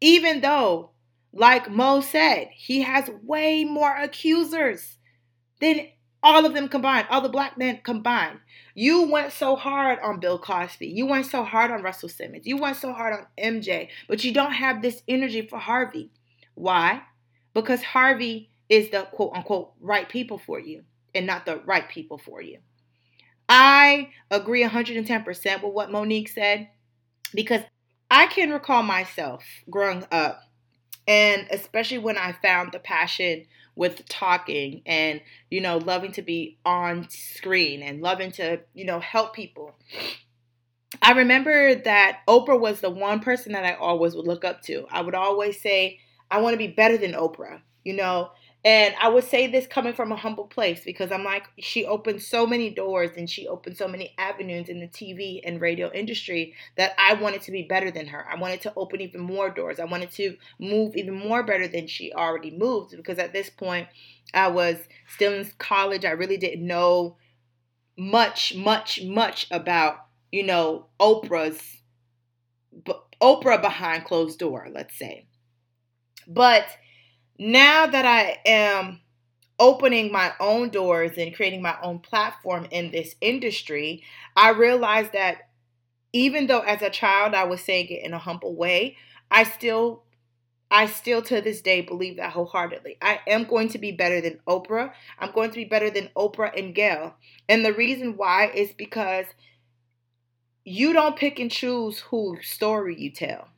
Even 0.00 0.40
though, 0.40 0.90
like 1.32 1.70
Mo 1.70 2.00
said, 2.00 2.48
he 2.54 2.82
has 2.82 3.10
way 3.22 3.64
more 3.64 3.94
accusers 3.94 4.98
than 5.60 5.88
all 6.22 6.44
of 6.44 6.54
them 6.54 6.68
combined, 6.68 7.06
all 7.10 7.20
the 7.20 7.28
black 7.28 7.56
men 7.56 7.80
combined. 7.82 8.40
You 8.74 9.10
went 9.10 9.32
so 9.32 9.56
hard 9.56 9.98
on 10.00 10.20
Bill 10.20 10.38
Cosby. 10.38 10.86
You 10.86 11.06
went 11.06 11.26
so 11.26 11.44
hard 11.44 11.70
on 11.70 11.82
Russell 11.82 12.08
Simmons. 12.08 12.46
You 12.46 12.56
went 12.56 12.76
so 12.76 12.92
hard 12.92 13.14
on 13.14 13.26
MJ, 13.38 13.88
but 14.08 14.24
you 14.24 14.32
don't 14.32 14.52
have 14.52 14.82
this 14.82 15.02
energy 15.08 15.46
for 15.46 15.58
Harvey. 15.58 16.10
Why? 16.54 17.02
Because 17.54 17.82
Harvey 17.82 18.50
is 18.68 18.90
the 18.90 19.02
quote 19.12 19.32
unquote 19.34 19.72
right 19.80 20.08
people 20.08 20.38
for 20.38 20.58
you 20.58 20.84
and 21.14 21.26
not 21.26 21.46
the 21.46 21.60
right 21.66 21.88
people 21.88 22.18
for 22.18 22.40
you. 22.40 22.58
I 23.52 24.10
agree 24.30 24.64
110% 24.64 25.62
with 25.62 25.72
what 25.74 25.90
Mo'Nique 25.90 26.28
said 26.28 26.68
because 27.34 27.62
I 28.08 28.26
can 28.26 28.50
recall 28.50 28.84
myself 28.84 29.44
growing 29.68 30.04
up, 30.12 30.40
and 31.08 31.48
especially 31.50 31.98
when 31.98 32.16
I 32.16 32.30
found 32.30 32.70
the 32.70 32.78
passion 32.78 33.46
with 33.74 34.08
talking 34.08 34.82
and, 34.86 35.20
you 35.50 35.60
know, 35.60 35.78
loving 35.78 36.12
to 36.12 36.22
be 36.22 36.58
on 36.64 37.08
screen 37.10 37.82
and 37.82 38.00
loving 38.00 38.30
to, 38.32 38.60
you 38.72 38.84
know, 38.84 39.00
help 39.00 39.34
people. 39.34 39.74
I 41.02 41.12
remember 41.12 41.74
that 41.74 42.20
Oprah 42.28 42.60
was 42.60 42.80
the 42.80 42.90
one 42.90 43.18
person 43.18 43.52
that 43.52 43.64
I 43.64 43.74
always 43.74 44.14
would 44.14 44.28
look 44.28 44.44
up 44.44 44.62
to. 44.62 44.86
I 44.90 45.00
would 45.00 45.14
always 45.16 45.60
say, 45.60 45.98
I 46.30 46.40
want 46.40 46.54
to 46.54 46.58
be 46.58 46.68
better 46.68 46.96
than 46.96 47.12
Oprah, 47.14 47.62
you 47.84 47.94
know, 47.94 48.30
and 48.64 48.94
I 49.00 49.08
would 49.08 49.24
say 49.24 49.46
this 49.46 49.66
coming 49.66 49.94
from 49.94 50.12
a 50.12 50.16
humble 50.16 50.44
place 50.44 50.84
because 50.84 51.10
I'm 51.10 51.24
like, 51.24 51.46
she 51.58 51.86
opened 51.86 52.20
so 52.22 52.46
many 52.46 52.68
doors 52.68 53.10
and 53.16 53.28
she 53.28 53.48
opened 53.48 53.78
so 53.78 53.88
many 53.88 54.14
avenues 54.18 54.68
in 54.68 54.80
the 54.80 54.86
TV 54.88 55.40
and 55.44 55.62
radio 55.62 55.90
industry 55.92 56.54
that 56.76 56.92
I 56.98 57.14
wanted 57.14 57.40
to 57.42 57.52
be 57.52 57.62
better 57.62 57.90
than 57.90 58.06
her. 58.08 58.26
I 58.30 58.38
wanted 58.38 58.60
to 58.62 58.72
open 58.76 59.00
even 59.00 59.22
more 59.22 59.48
doors. 59.48 59.80
I 59.80 59.86
wanted 59.86 60.10
to 60.12 60.36
move 60.58 60.94
even 60.94 61.14
more 61.14 61.42
better 61.42 61.68
than 61.68 61.86
she 61.86 62.12
already 62.12 62.50
moved 62.50 62.94
because 62.94 63.18
at 63.18 63.32
this 63.32 63.48
point, 63.48 63.88
I 64.34 64.48
was 64.48 64.76
still 65.08 65.32
in 65.32 65.50
college. 65.58 66.04
I 66.04 66.10
really 66.10 66.36
didn't 66.36 66.66
know 66.66 67.16
much, 67.96 68.54
much, 68.54 69.02
much 69.02 69.46
about, 69.50 70.06
you 70.32 70.42
know, 70.42 70.86
Oprah's, 71.00 71.78
Oprah 73.22 73.60
behind 73.60 74.04
closed 74.04 74.38
door, 74.38 74.68
let's 74.72 74.98
say. 74.98 75.26
But 76.26 76.66
now 77.40 77.86
that 77.86 78.04
I 78.04 78.38
am 78.44 79.00
opening 79.58 80.12
my 80.12 80.34
own 80.38 80.68
doors 80.68 81.12
and 81.16 81.34
creating 81.34 81.62
my 81.62 81.74
own 81.82 81.98
platform 81.98 82.66
in 82.70 82.90
this 82.90 83.14
industry, 83.22 84.02
I 84.36 84.50
realized 84.50 85.14
that 85.14 85.48
even 86.12 86.48
though 86.48 86.60
as 86.60 86.82
a 86.82 86.90
child 86.90 87.32
I 87.32 87.44
was 87.44 87.62
saying 87.62 87.86
it 87.88 88.04
in 88.04 88.12
a 88.12 88.18
humble 88.18 88.54
way, 88.54 88.98
I 89.30 89.44
still 89.44 90.04
I 90.70 90.84
still 90.84 91.22
to 91.22 91.40
this 91.40 91.62
day 91.62 91.80
believe 91.80 92.18
that 92.18 92.32
wholeheartedly. 92.32 92.98
I 93.00 93.20
am 93.26 93.44
going 93.44 93.68
to 93.70 93.78
be 93.78 93.90
better 93.90 94.20
than 94.20 94.40
Oprah. 94.46 94.92
I'm 95.18 95.32
going 95.32 95.48
to 95.50 95.56
be 95.56 95.64
better 95.64 95.88
than 95.88 96.10
Oprah 96.14 96.56
and 96.56 96.74
Gayle. 96.74 97.14
And 97.48 97.64
the 97.64 97.72
reason 97.72 98.18
why 98.18 98.50
is 98.54 98.72
because 98.74 99.26
you 100.62 100.92
don't 100.92 101.16
pick 101.16 101.40
and 101.40 101.50
choose 101.50 102.00
whose 102.00 102.46
story 102.46 103.00
you 103.00 103.10
tell. 103.10 103.48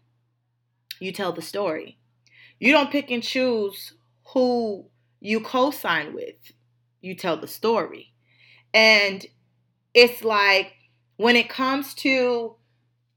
You 1.01 1.11
tell 1.11 1.33
the 1.33 1.43
story. 1.43 1.99
You 2.63 2.71
don't 2.71 2.93
pick 2.93 3.11
and 3.11 3.25
choose 3.25 3.95
who 4.35 4.87
you 5.19 5.41
co 5.41 5.73
sign 5.73 6.15
with, 6.15 6.37
you 7.01 7.17
tell 7.17 7.37
the 7.37 7.49
story. 7.49 8.13
And 8.73 9.27
it's 9.95 10.23
like 10.23 10.73
when 11.17 11.35
it 11.35 11.49
comes 11.49 11.93
to 11.95 12.55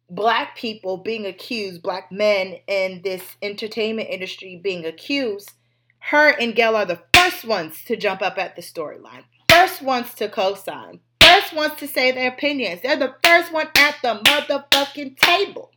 black 0.10 0.58
people 0.58 0.98
being 0.98 1.28
accused, 1.28 1.84
black 1.84 2.12
men 2.12 2.56
in 2.68 3.04
this 3.04 3.22
entertainment 3.40 4.10
industry 4.10 4.60
being 4.64 4.84
accused, 4.84 5.52
her 6.00 6.30
and 6.30 6.56
Gayle 6.56 6.76
are 6.76 6.88
the 6.88 7.04
first 7.14 7.46
ones 7.46 7.84
to 7.84 7.96
jump 7.96 8.24
up 8.24 8.40
at 8.40 8.56
the 8.56 8.64
storyline, 8.64 9.26
first 9.48 9.84
ones 9.84 10.12
to 10.16 10.28
co 10.28 10.56
sign, 10.56 11.02
first 11.22 11.54
ones 11.54 11.76
to 11.78 11.88
say 11.88 12.12
their 12.12 12.32
opinions. 12.32 12.82
They're 12.82 12.98
the 12.98 13.14
first 13.24 13.54
one 13.54 13.68
at 13.78 13.98
the 14.02 14.22
motherfucking 14.26 15.18
table. 15.18 15.70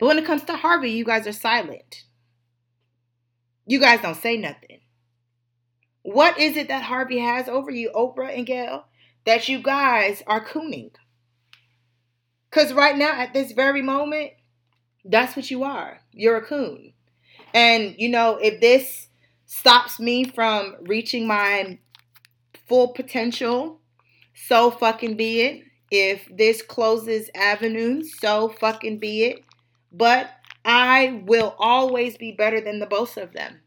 But 0.00 0.06
when 0.06 0.18
it 0.18 0.26
comes 0.26 0.42
to 0.46 0.56
Harvey, 0.56 0.90
you 0.90 1.04
guys 1.04 1.28
are 1.28 1.32
silent. 1.32 2.02
You 3.66 3.80
guys 3.80 4.00
don't 4.00 4.16
say 4.16 4.36
nothing. 4.36 4.80
What 6.02 6.38
is 6.38 6.56
it 6.56 6.68
that 6.68 6.84
Harvey 6.84 7.18
has 7.18 7.48
over 7.48 7.70
you, 7.70 7.90
Oprah 7.92 8.36
and 8.36 8.46
Gayle, 8.46 8.84
that 9.24 9.48
you 9.48 9.60
guys 9.60 10.22
are 10.26 10.44
cooning? 10.44 10.92
Because 12.48 12.72
right 12.72 12.96
now, 12.96 13.12
at 13.12 13.34
this 13.34 13.52
very 13.52 13.82
moment, 13.82 14.30
that's 15.04 15.34
what 15.34 15.50
you 15.50 15.64
are. 15.64 16.00
You're 16.12 16.36
a 16.36 16.46
coon. 16.46 16.92
And, 17.52 17.96
you 17.98 18.08
know, 18.08 18.36
if 18.36 18.60
this 18.60 19.08
stops 19.46 19.98
me 19.98 20.24
from 20.24 20.76
reaching 20.82 21.26
my 21.26 21.78
full 22.68 22.88
potential, 22.88 23.80
so 24.34 24.70
fucking 24.70 25.16
be 25.16 25.40
it. 25.40 25.62
If 25.90 26.28
this 26.30 26.62
closes 26.62 27.30
avenues, 27.34 28.18
so 28.20 28.48
fucking 28.48 28.98
be 28.98 29.24
it. 29.24 29.44
But 29.92 30.30
I 30.66 31.22
will 31.24 31.54
always 31.60 32.16
be 32.16 32.32
better 32.32 32.60
than 32.60 32.80
the 32.80 32.86
both 32.86 33.16
of 33.16 33.32
them 33.32 33.60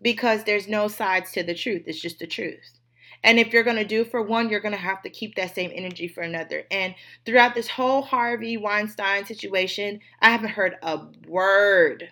because 0.00 0.44
there's 0.44 0.66
no 0.66 0.88
sides 0.88 1.30
to 1.32 1.42
the 1.42 1.54
truth. 1.54 1.82
It's 1.86 2.00
just 2.00 2.18
the 2.18 2.26
truth. 2.26 2.78
And 3.22 3.38
if 3.38 3.52
you're 3.52 3.64
going 3.64 3.76
to 3.76 3.84
do 3.84 4.04
for 4.04 4.22
one, 4.22 4.48
you're 4.48 4.60
going 4.60 4.72
to 4.72 4.78
have 4.78 5.02
to 5.02 5.10
keep 5.10 5.34
that 5.34 5.54
same 5.54 5.70
energy 5.74 6.08
for 6.08 6.22
another. 6.22 6.64
And 6.70 6.94
throughout 7.26 7.54
this 7.54 7.68
whole 7.68 8.00
Harvey 8.00 8.56
Weinstein 8.56 9.26
situation, 9.26 10.00
I 10.22 10.30
haven't 10.30 10.50
heard 10.50 10.76
a 10.82 11.00
word 11.26 12.08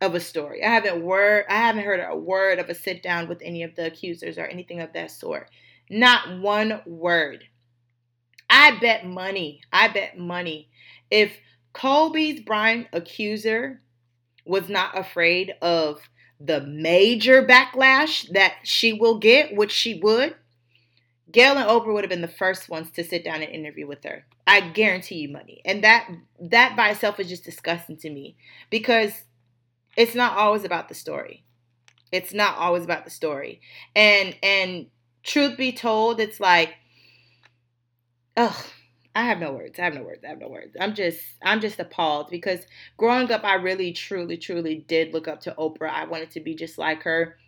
of 0.00 0.14
a 0.14 0.20
story. 0.20 0.64
I 0.64 0.68
haven't 0.68 1.02
word 1.02 1.44
I 1.50 1.56
haven't 1.56 1.84
heard 1.84 2.00
a 2.00 2.16
word 2.16 2.58
of 2.58 2.70
a 2.70 2.74
sit 2.74 3.02
down 3.02 3.28
with 3.28 3.42
any 3.42 3.62
of 3.62 3.74
the 3.74 3.86
accusers 3.86 4.38
or 4.38 4.46
anything 4.46 4.80
of 4.80 4.92
that 4.94 5.10
sort. 5.10 5.50
Not 5.90 6.40
one 6.40 6.80
word. 6.86 7.44
I 8.48 8.78
bet 8.78 9.06
money. 9.06 9.60
I 9.72 9.88
bet 9.88 10.18
money. 10.18 10.70
If 11.10 11.32
Kobe's 11.76 12.40
Bryant 12.40 12.88
accuser 12.92 13.82
was 14.46 14.68
not 14.68 14.96
afraid 14.96 15.54
of 15.60 16.00
the 16.40 16.60
major 16.62 17.42
backlash 17.44 18.30
that 18.32 18.54
she 18.62 18.92
will 18.92 19.18
get, 19.18 19.54
which 19.54 19.72
she 19.72 20.00
would, 20.00 20.34
Gayle 21.30 21.58
and 21.58 21.68
Oprah 21.68 21.92
would 21.92 22.04
have 22.04 22.08
been 22.08 22.22
the 22.22 22.28
first 22.28 22.68
ones 22.68 22.90
to 22.92 23.04
sit 23.04 23.24
down 23.24 23.42
and 23.42 23.52
interview 23.52 23.86
with 23.86 24.04
her. 24.04 24.24
I 24.46 24.60
guarantee 24.60 25.16
you 25.16 25.28
money. 25.28 25.60
And 25.64 25.82
that 25.82 26.08
that 26.40 26.76
by 26.76 26.90
itself 26.90 27.18
is 27.18 27.28
just 27.28 27.44
disgusting 27.44 27.96
to 27.98 28.10
me 28.10 28.36
because 28.70 29.24
it's 29.96 30.14
not 30.14 30.38
always 30.38 30.64
about 30.64 30.88
the 30.88 30.94
story. 30.94 31.44
It's 32.12 32.32
not 32.32 32.56
always 32.56 32.84
about 32.84 33.04
the 33.04 33.10
story. 33.10 33.60
And 33.94 34.36
and 34.42 34.86
truth 35.24 35.58
be 35.58 35.72
told, 35.72 36.20
it's 36.20 36.38
like 36.38 36.74
ugh, 38.36 38.64
I 39.16 39.22
have 39.22 39.38
no 39.38 39.52
words. 39.52 39.78
I 39.78 39.84
have 39.84 39.94
no 39.94 40.02
words. 40.02 40.22
I 40.24 40.28
have 40.28 40.40
no 40.40 40.48
words. 40.48 40.76
I'm 40.78 40.94
just 40.94 41.18
I'm 41.42 41.62
just 41.62 41.80
appalled 41.80 42.28
because 42.30 42.60
growing 42.98 43.32
up 43.32 43.44
I 43.44 43.54
really 43.54 43.94
truly 43.94 44.36
truly 44.36 44.84
did 44.86 45.14
look 45.14 45.26
up 45.26 45.40
to 45.42 45.54
Oprah. 45.58 45.88
I 45.88 46.04
wanted 46.04 46.32
to 46.32 46.40
be 46.40 46.54
just 46.54 46.76
like 46.76 47.02
her. 47.04 47.38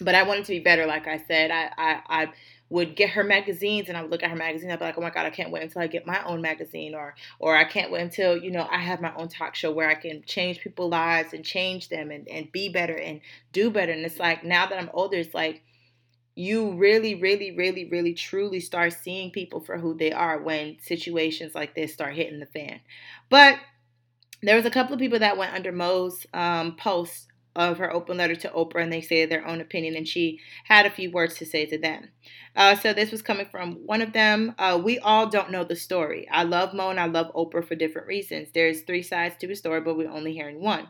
But 0.00 0.14
I 0.14 0.22
wanted 0.22 0.44
to 0.44 0.52
be 0.52 0.60
better 0.60 0.86
like 0.86 1.08
I 1.08 1.18
said. 1.18 1.50
I 1.50 1.72
I, 1.76 2.22
I 2.22 2.32
would 2.68 2.94
get 2.94 3.10
her 3.10 3.24
magazines 3.24 3.88
and 3.88 3.98
I 3.98 4.02
would 4.02 4.12
look 4.12 4.22
at 4.22 4.30
her 4.30 4.36
magazine. 4.36 4.70
I'd 4.70 4.78
be 4.78 4.84
like, 4.84 4.98
oh 4.98 5.00
my 5.00 5.10
God, 5.10 5.26
I 5.26 5.30
can't 5.30 5.50
wait 5.50 5.64
until 5.64 5.82
I 5.82 5.88
get 5.88 6.06
my 6.06 6.24
own 6.24 6.40
magazine 6.40 6.94
or 6.94 7.16
or 7.40 7.56
I 7.56 7.64
can't 7.64 7.90
wait 7.90 8.02
until, 8.02 8.36
you 8.36 8.52
know, 8.52 8.68
I 8.70 8.78
have 8.78 9.00
my 9.00 9.12
own 9.16 9.26
talk 9.28 9.56
show 9.56 9.72
where 9.72 9.88
I 9.90 9.96
can 9.96 10.22
change 10.26 10.60
people's 10.60 10.92
lives 10.92 11.32
and 11.32 11.44
change 11.44 11.88
them 11.88 12.12
and, 12.12 12.28
and 12.28 12.52
be 12.52 12.68
better 12.68 12.96
and 12.96 13.20
do 13.52 13.68
better. 13.68 13.90
And 13.90 14.06
it's 14.06 14.20
like 14.20 14.44
now 14.44 14.66
that 14.66 14.78
I'm 14.78 14.90
older, 14.94 15.16
it's 15.16 15.34
like 15.34 15.64
you 16.34 16.72
really, 16.72 17.14
really, 17.16 17.56
really, 17.56 17.88
really, 17.90 18.14
truly 18.14 18.60
start 18.60 18.92
seeing 18.92 19.30
people 19.30 19.60
for 19.60 19.78
who 19.78 19.96
they 19.96 20.12
are 20.12 20.40
when 20.42 20.78
situations 20.80 21.54
like 21.54 21.74
this 21.74 21.92
start 21.92 22.14
hitting 22.14 22.40
the 22.40 22.46
fan. 22.46 22.80
But 23.28 23.58
there 24.42 24.56
was 24.56 24.64
a 24.64 24.70
couple 24.70 24.94
of 24.94 25.00
people 25.00 25.18
that 25.18 25.36
went 25.36 25.54
under 25.54 25.72
Mo's 25.72 26.26
um, 26.32 26.76
post 26.76 27.26
of 27.56 27.78
her 27.78 27.92
open 27.92 28.16
letter 28.16 28.36
to 28.36 28.48
Oprah, 28.48 28.82
and 28.82 28.92
they 28.92 29.00
say 29.00 29.26
their 29.26 29.46
own 29.46 29.60
opinion, 29.60 29.96
and 29.96 30.06
she 30.06 30.38
had 30.64 30.86
a 30.86 30.90
few 30.90 31.10
words 31.10 31.34
to 31.36 31.44
say 31.44 31.66
to 31.66 31.78
them. 31.78 32.08
Uh, 32.56 32.74
so 32.76 32.92
this 32.92 33.10
was 33.10 33.22
coming 33.22 33.46
from 33.46 33.74
one 33.86 34.00
of 34.00 34.12
them. 34.12 34.54
Uh, 34.58 34.80
we 34.82 34.98
all 35.00 35.28
don't 35.28 35.50
know 35.50 35.64
the 35.64 35.76
story. 35.76 36.28
I 36.30 36.44
love 36.44 36.74
Mo 36.74 36.90
and 36.90 37.00
I 37.00 37.06
love 37.06 37.32
Oprah 37.34 37.66
for 37.66 37.74
different 37.74 38.06
reasons. 38.06 38.48
There's 38.54 38.82
three 38.82 39.02
sides 39.02 39.36
to 39.38 39.50
a 39.50 39.56
story, 39.56 39.80
but 39.80 39.96
we're 39.96 40.10
only 40.10 40.32
hearing 40.32 40.60
one. 40.60 40.88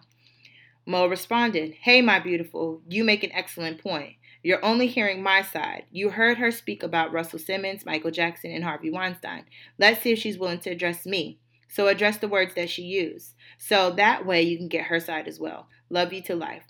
Mo 0.87 1.07
responded, 1.07 1.74
Hey, 1.81 2.03
my 2.03 2.18
beautiful, 2.18 2.83
you 2.88 3.05
make 3.05 3.22
an 3.22 3.33
excellent 3.33 3.83
point. 3.83 4.16
You're 4.42 4.64
only 4.64 4.87
hearing 4.87 5.22
my 5.22 5.42
side. 5.42 5.85
You 5.90 6.11
heard 6.11 6.38
her 6.38 6.50
speak 6.50 6.83
about 6.83 7.12
Russell 7.12 7.38
Simmons, 7.38 7.85
Michael 7.85 8.11
Jackson, 8.11 8.50
and 8.53 8.64
Harvey 8.64 8.90
Weinstein. 8.90 9.44
Let's 9.79 10.00
see 10.00 10.12
if 10.12 10.18
she's 10.18 10.38
willing 10.38 10.61
to 10.61 10.70
address 10.70 11.05
me. 11.05 11.38
So 11.68 11.87
address 11.87 12.16
the 12.16 12.29
words 12.29 12.55
that 12.55 12.70
she 12.70 12.83
used. 12.83 13.35
So 13.59 13.90
that 13.90 14.26
way 14.26 14.42
you 14.42 14.57
can 14.57 14.68
get 14.68 14.87
her 14.87 14.98
side 14.98 15.29
as 15.29 15.38
well. 15.38 15.68
Love 15.90 16.12
you 16.12 16.22
to 16.22 16.35
life. 16.35 16.64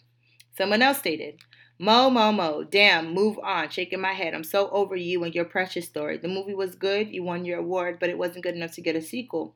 Someone 0.56 0.82
else 0.82 0.98
stated, 0.98 1.36
Mo, 1.78 2.10
Mo, 2.10 2.32
Mo, 2.32 2.64
damn, 2.64 3.14
move 3.14 3.38
on. 3.42 3.70
Shaking 3.70 4.02
my 4.02 4.12
head. 4.12 4.34
I'm 4.34 4.44
so 4.44 4.68
over 4.68 4.96
you 4.96 5.24
and 5.24 5.34
your 5.34 5.46
precious 5.46 5.86
story. 5.86 6.18
The 6.18 6.28
movie 6.28 6.54
was 6.54 6.74
good. 6.74 7.08
You 7.08 7.22
won 7.22 7.46
your 7.46 7.58
award, 7.58 7.98
but 7.98 8.10
it 8.10 8.18
wasn't 8.18 8.42
good 8.42 8.54
enough 8.54 8.72
to 8.72 8.82
get 8.82 8.96
a 8.96 9.00
sequel. 9.00 9.54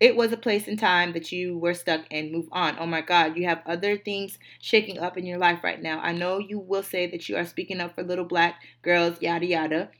It 0.00 0.14
was 0.14 0.32
a 0.32 0.36
place 0.36 0.68
and 0.68 0.78
time 0.78 1.12
that 1.12 1.32
you 1.32 1.58
were 1.58 1.74
stuck 1.74 2.02
and 2.10 2.30
move 2.30 2.48
on. 2.52 2.76
Oh 2.78 2.86
my 2.86 3.00
God, 3.00 3.36
you 3.36 3.46
have 3.46 3.62
other 3.66 3.96
things 3.96 4.38
shaking 4.60 4.98
up 4.98 5.16
in 5.16 5.26
your 5.26 5.38
life 5.38 5.64
right 5.64 5.82
now. 5.82 5.98
I 6.00 6.12
know 6.12 6.38
you 6.38 6.60
will 6.60 6.84
say 6.84 7.10
that 7.10 7.28
you 7.28 7.36
are 7.36 7.44
speaking 7.44 7.80
up 7.80 7.94
for 7.94 8.04
little 8.04 8.24
black 8.24 8.60
girls, 8.82 9.20
yada 9.20 9.46
yada, 9.46 9.90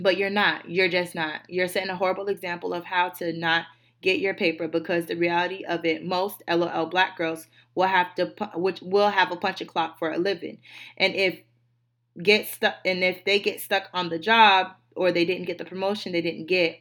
but 0.00 0.16
you're 0.16 0.30
not. 0.30 0.70
You're 0.70 0.88
just 0.88 1.14
not. 1.14 1.42
You're 1.48 1.68
setting 1.68 1.90
a 1.90 1.96
horrible 1.96 2.28
example 2.28 2.72
of 2.72 2.84
how 2.84 3.10
to 3.10 3.32
not 3.34 3.66
get 4.00 4.18
your 4.18 4.34
paper 4.34 4.66
because 4.68 5.06
the 5.06 5.16
reality 5.16 5.64
of 5.64 5.84
it, 5.84 6.04
most 6.04 6.42
LOL 6.48 6.86
black 6.86 7.16
girls 7.16 7.46
will 7.74 7.86
have 7.86 8.14
to, 8.14 8.32
which 8.54 8.80
will 8.80 9.10
have 9.10 9.30
a 9.30 9.36
punch 9.36 9.66
clock 9.66 9.98
for 9.98 10.10
a 10.10 10.18
living, 10.18 10.58
and 10.96 11.14
if 11.14 11.40
get 12.22 12.46
stuck, 12.46 12.76
and 12.84 13.02
if 13.02 13.24
they 13.24 13.40
get 13.40 13.60
stuck 13.60 13.88
on 13.92 14.08
the 14.08 14.18
job 14.18 14.68
or 14.94 15.10
they 15.10 15.24
didn't 15.24 15.46
get 15.46 15.58
the 15.58 15.64
promotion 15.64 16.12
they 16.12 16.20
didn't 16.20 16.46
get, 16.46 16.78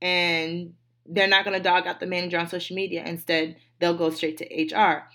and 0.00 0.74
they're 1.08 1.28
not 1.28 1.44
going 1.44 1.56
to 1.56 1.62
dog 1.62 1.86
out 1.86 2.00
the 2.00 2.06
manager 2.06 2.38
on 2.38 2.48
social 2.48 2.76
media. 2.76 3.04
Instead, 3.04 3.56
they'll 3.78 3.96
go 3.96 4.10
straight 4.10 4.38
to 4.38 4.76
HR. 4.76 5.08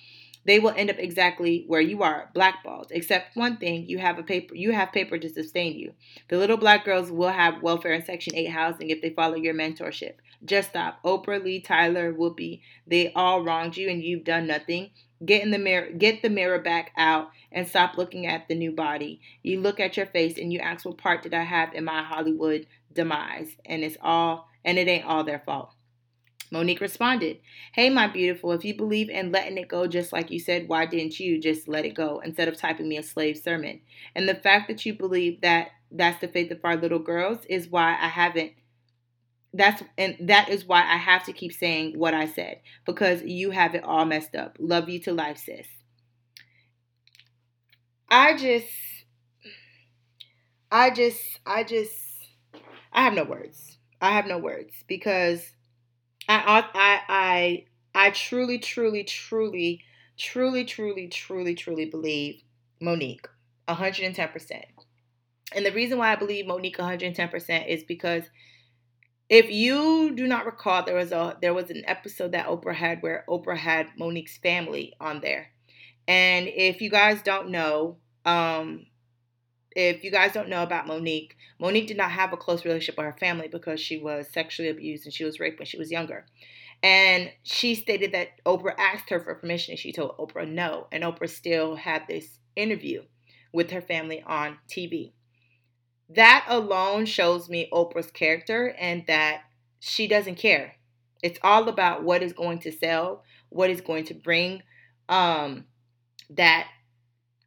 They 0.44 0.58
will 0.60 0.74
end 0.76 0.90
up 0.90 0.98
exactly 0.98 1.66
where 1.68 1.82
you 1.82 2.02
are, 2.02 2.32
blackballed. 2.34 2.88
Except 2.92 3.36
one 3.36 3.58
thing, 3.58 3.88
you 3.88 4.00
have 4.00 4.18
a 4.18 4.24
paper 4.24 4.56
you 4.56 4.72
have 4.72 4.92
paper 4.92 5.20
to 5.20 5.30
sustain 5.30 5.78
you. 5.78 5.94
The 6.30 6.38
little 6.38 6.58
black 6.58 6.84
girls 6.84 7.12
will 7.12 7.30
have 7.30 7.62
welfare 7.62 7.94
and 7.94 8.04
section 8.04 8.36
8 8.36 8.46
housing 8.46 8.90
if 8.90 9.02
they 9.02 9.12
follow 9.12 9.36
your 9.36 9.54
mentorship. 9.54 10.16
Just 10.44 10.70
stop. 10.70 11.02
Oprah, 11.04 11.44
Lee, 11.44 11.62
Tyler, 11.62 12.12
Whoopi, 12.12 12.62
they 12.88 13.14
all 13.14 13.44
wronged 13.44 13.78
you 13.78 13.90
and 13.90 14.04
you've 14.04 14.24
done 14.24 14.48
nothing. 14.48 14.90
Get 15.24 15.44
in 15.44 15.52
the 15.52 15.60
mirror, 15.60 15.92
get 15.92 16.24
the 16.24 16.30
mirror 16.30 16.58
back 16.58 16.92
out 16.98 17.30
and 17.52 17.68
stop 17.68 17.96
looking 17.96 18.26
at 18.26 18.48
the 18.48 18.56
new 18.56 18.72
body. 18.72 19.22
You 19.44 19.62
look 19.62 19.80
at 19.80 19.96
your 19.96 20.08
face 20.08 20.40
and 20.40 20.52
you 20.52 20.60
ask 20.60 20.84
what 20.84 20.98
part 20.98 21.22
did 21.22 21.36
I 21.36 21.44
have 21.44 21.76
in 21.76 21.84
my 21.84 22.02
Hollywood 22.02 22.66
demise? 22.92 23.56
And 23.66 23.84
it's 23.84 23.98
all 24.02 24.50
and 24.66 24.80
it 24.80 24.88
ain't 24.88 25.06
all 25.06 25.24
their 25.24 25.44
fault. 25.46 25.76
Mo'Nique 26.52 26.82
responded, 26.82 27.40
Hey, 27.74 27.90
my 27.90 28.08
beautiful, 28.08 28.52
if 28.52 28.66
you 28.66 28.76
believe 28.76 29.10
in 29.10 29.32
letting 29.32 29.58
it 29.58 29.70
go 29.70 29.88
just 29.88 30.12
like 30.12 30.30
you 30.32 30.40
said, 30.40 30.68
why 30.68 30.86
didn't 30.86 31.20
you 31.20 31.40
just 31.40 31.68
let 31.68 31.86
it 31.86 31.96
go 31.96 32.20
instead 32.20 32.48
of 32.48 32.58
typing 32.58 32.90
me 32.90 32.98
a 32.98 33.04
slave 33.04 33.38
sermon? 33.38 33.82
And 34.16 34.28
the 34.28 34.36
fact 34.36 34.68
that 34.68 34.86
you 34.86 34.94
believe 34.94 35.42
that 35.42 35.70
that's 35.92 36.20
the 36.20 36.28
faith 36.28 36.52
of 36.52 36.60
our 36.64 36.76
little 36.76 37.00
girls 37.00 37.40
is 37.50 37.70
why 37.70 37.92
I 37.92 38.08
haven't 38.08 38.54
that's 39.54 39.84
and 39.98 40.16
that 40.22 40.48
is 40.48 40.66
why 40.66 40.80
I 40.80 40.96
have 40.96 41.26
to 41.26 41.34
keep 41.34 41.52
saying 41.52 42.00
what 42.00 42.14
I 42.14 42.26
said 42.26 42.62
because 42.86 43.22
you 43.24 43.52
have 43.52 43.76
it 43.76 43.84
all 43.84 44.06
messed 44.06 44.36
up. 44.36 44.56
Love 44.60 44.88
you 44.88 45.00
to 45.00 45.14
life, 45.14 45.38
sis. 45.38 45.68
I 48.10 48.38
just 48.38 48.70
I 50.72 50.90
just 50.90 51.22
I 51.46 51.64
just 51.64 51.98
I 52.94 53.04
have 53.04 53.14
no 53.14 53.26
words. 53.26 53.78
I 54.00 54.12
have 54.12 54.26
no 54.26 54.38
words 54.38 54.74
because 54.88 55.52
I 56.32 56.66
I 56.74 57.02
I 57.10 57.66
I 57.94 58.10
truly, 58.12 58.60
truly, 58.60 59.04
truly, 59.04 59.82
truly, 60.18 60.64
truly, 60.64 61.08
truly, 61.08 61.56
truly 61.56 61.86
believe 61.86 62.42
Mo'Nique 62.82 63.26
110%. 63.68 64.64
And 65.54 65.66
the 65.66 65.72
reason 65.72 65.98
why 65.98 66.14
I 66.14 66.16
believe 66.16 66.46
Mo'Nique 66.46 66.78
110% 66.78 67.68
is 67.68 67.84
because 67.84 68.24
if 69.30 69.50
you 69.50 70.14
do 70.16 70.28
not 70.28 70.46
recall, 70.46 70.84
there 70.84 70.96
was 70.96 71.12
a 71.12 71.38
there 71.42 71.54
was 71.54 71.70
an 71.70 71.84
episode 71.88 72.34
that 72.34 72.48
Oprah 72.48 72.76
had 72.76 73.02
where 73.02 73.24
Oprah 73.30 73.58
had 73.58 73.88
Mo'Nique's 73.98 74.38
family 74.38 74.94
on 75.00 75.22
there. 75.22 75.52
And 76.08 76.48
if 76.48 76.82
you 76.82 76.90
guys 76.90 77.22
don't 77.22 77.50
know, 77.50 77.98
um, 78.26 78.88
if 79.76 80.04
you 80.04 80.12
guys 80.12 80.34
don't 80.34 80.50
know 80.50 80.64
about 80.64 80.88
Mo'Nique, 80.88 81.32
Mo'Nique 81.60 81.88
did 81.88 81.98
not 81.98 82.12
have 82.12 82.34
a 82.34 82.38
close 82.38 82.66
relationship 82.66 82.98
with 82.98 83.06
her 83.06 83.18
family 83.20 83.48
because 83.48 83.80
she 83.80 83.98
was 83.98 84.28
sexually 84.30 84.70
abused 84.70 85.06
and 85.06 85.14
she 85.14 85.24
was 85.24 85.40
raped 85.40 85.60
when 85.60 85.66
she 85.66 85.78
was 85.78 85.92
younger. 85.92 86.26
And 86.84 87.32
she 87.44 87.76
stated 87.76 88.12
that 88.14 88.44
Oprah 88.46 88.76
asked 88.78 89.10
her 89.12 89.20
for 89.20 89.36
permission 89.36 89.74
and 89.74 89.80
she 89.80 89.92
told 89.92 90.18
Oprah 90.18 90.50
no. 90.50 90.88
And 90.92 91.04
Oprah 91.04 91.30
still 91.30 91.76
had 91.76 92.04
this 92.08 92.40
interview 92.56 93.04
with 93.54 93.72
her 93.72 93.82
family 93.82 94.24
on 94.26 94.58
TV. 94.68 95.14
That 96.10 96.46
alone 96.50 97.06
shows 97.06 97.50
me 97.50 97.70
Oprah's 97.72 98.12
character 98.12 98.76
and 98.80 99.06
that 99.08 99.44
she 99.80 100.08
doesn't 100.08 100.36
care. 100.36 100.76
It's 101.24 101.40
all 101.44 101.70
about 101.70 102.04
what 102.04 102.24
is 102.24 102.34
going 102.34 102.60
to 102.60 102.72
sell, 102.72 103.24
what 103.50 103.70
is 103.70 103.82
going 103.82 104.06
to 104.06 104.14
bring 104.14 104.64
um, 105.08 105.66
that 106.32 106.68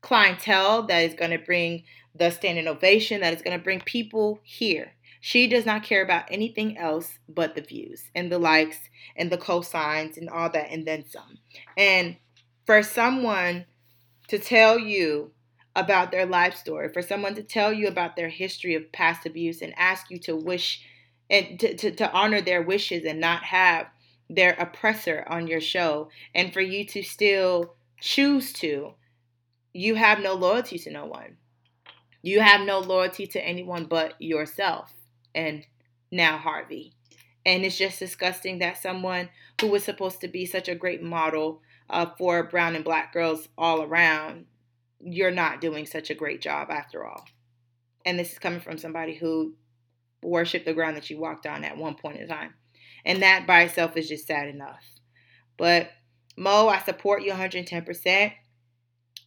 clientele, 0.01 0.87
that 0.87 1.01
is 1.01 1.15
going 1.15 1.33
to 1.33 1.39
bring 1.39 1.85
the 2.15 2.31
standing 2.31 2.69
ovation 2.69 3.21
that 3.21 3.35
is 3.35 3.43
going 3.43 3.57
to 3.57 3.63
bring 3.63 3.81
people 3.81 4.41
here. 4.43 4.93
She 5.21 5.47
does 5.47 5.65
not 5.65 5.83
care 5.83 6.03
about 6.03 6.27
anything 6.31 6.77
else 6.77 7.19
but 7.29 7.55
the 7.55 7.63
views 7.63 8.11
and 8.15 8.31
the 8.31 8.39
likes 8.39 8.77
and 9.17 9.31
the 9.31 9.39
cosigns 9.39 10.17
and 10.17 10.29
all 10.29 10.51
that, 10.51 10.71
and 10.71 10.87
then 10.87 11.05
some. 11.09 11.39
And 11.77 12.17
for 12.67 12.83
someone 12.83 13.65
to 14.29 14.39
tell 14.39 14.79
you 14.79 15.33
about 15.75 16.13
their 16.13 16.27
life 16.27 16.55
story, 16.57 16.89
for 16.93 17.03
someone 17.03 17.35
to 17.35 17.43
tell 17.43 17.73
you 17.73 17.89
about 17.89 18.17
their 18.17 18.29
history 18.29 18.75
of 18.75 18.93
past 18.93 19.27
abuse 19.27 19.61
and 19.61 19.73
ask 19.77 20.11
you 20.11 20.19
to 20.21 20.37
wish 20.37 20.85
and 21.31 21.59
to, 21.59 21.75
to, 21.75 21.91
to 21.91 22.13
honor 22.13 22.41
their 22.41 22.63
wishes 22.63 23.05
and 23.05 23.19
not 23.19 23.45
have 23.45 23.87
their 24.29 24.53
oppressor 24.53 25.25
on 25.29 25.47
your 25.47 25.61
show, 25.61 26.09
and 26.35 26.53
for 26.53 26.61
you 26.61 26.85
to 26.87 27.03
still 27.03 27.75
choose 28.01 28.53
to, 28.53 28.95
you 29.73 29.95
have 29.95 30.21
no 30.21 30.35
loyalty 30.35 30.79
to 30.79 30.91
no 30.91 31.07
one. 31.07 31.37
You 32.25 32.41
have 32.41 32.63
no 32.63 32.79
loyalty 32.79 33.27
to 33.27 33.47
anyone 33.47 33.85
but 33.85 34.15
yourself 34.19 34.91
and 35.35 35.63
now 36.11 36.39
Harvey. 36.39 36.95
And 37.45 37.67
it's 37.67 37.77
just 37.77 37.99
disgusting 37.99 38.61
that 38.61 38.81
someone 38.81 39.29
who 39.61 39.67
was 39.67 39.85
supposed 39.85 40.23
to 40.23 40.29
be 40.29 40.47
such 40.47 40.67
a 40.67 40.75
great 40.75 41.03
model 41.03 41.61
uh, 41.91 42.07
for 42.17 42.43
brown 42.45 42.77
and 42.77 42.85
black 42.85 43.13
girls 43.13 43.51
all 43.59 43.83
around, 43.83 44.47
you're 45.01 45.31
not 45.31 45.61
doing 45.61 45.85
such 45.85 46.09
a 46.09 46.15
great 46.15 46.41
job 46.41 46.71
after 46.71 47.07
all. 47.07 47.27
And 48.07 48.19
this 48.19 48.33
is 48.33 48.39
coming 48.39 48.61
from 48.61 48.79
somebody 48.79 49.17
who 49.17 49.53
worshiped 50.23 50.65
the 50.65 50.73
ground 50.73 50.97
that 50.97 51.11
you 51.11 51.19
walked 51.19 51.45
on 51.45 51.63
at 51.63 51.77
one 51.77 51.95
point 51.95 52.21
in 52.21 52.27
time. 52.27 52.55
And 53.05 53.23
that 53.23 53.47
by 53.47 53.65
itself 53.65 53.99
is 53.99 54.09
just 54.09 54.27
sad 54.27 54.49
enough. 54.49 54.83
But 55.59 55.91
Mo, 56.39 56.69
I 56.69 56.79
support 56.79 57.23
you 57.23 57.33
110%. 57.33 58.33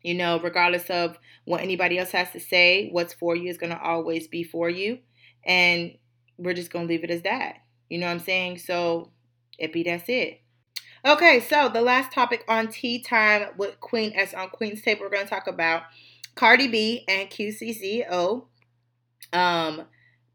You 0.03 0.13
know, 0.13 0.39
regardless 0.39 0.89
of 0.89 1.17
what 1.45 1.62
anybody 1.62 1.97
else 1.97 2.12
has 2.12 2.31
to 2.31 2.39
say, 2.39 2.89
what's 2.91 3.13
for 3.13 3.36
you 3.36 3.49
is 3.49 3.57
going 3.57 3.71
to 3.71 3.81
always 3.81 4.27
be 4.27 4.43
for 4.43 4.69
you. 4.69 4.99
And 5.45 5.97
we're 6.38 6.53
just 6.53 6.71
going 6.71 6.88
to 6.88 6.93
leave 6.93 7.03
it 7.03 7.12
as 7.12 7.23
that. 7.23 7.57
You 7.89 7.97
know 7.97 8.07
what 8.07 8.13
I'm 8.13 8.19
saying? 8.19 8.60
So, 8.60 9.12
it 9.57 9.73
be 9.73 9.83
that's 9.83 10.07
it. 10.07 10.41
Okay, 11.05 11.39
so 11.39 11.69
the 11.69 11.81
last 11.81 12.12
topic 12.12 12.43
on 12.47 12.67
tea 12.67 13.01
time 13.01 13.49
with 13.57 13.79
Queen 13.79 14.12
S 14.15 14.33
on 14.33 14.49
Queen's 14.49 14.81
Table, 14.81 15.01
we're 15.01 15.10
going 15.10 15.23
to 15.23 15.29
talk 15.29 15.47
about 15.47 15.83
Cardi 16.36 16.67
B 16.67 17.05
and 17.07 17.29
QC 17.29 17.81
CEO. 17.81 18.45
Um, 19.31 19.83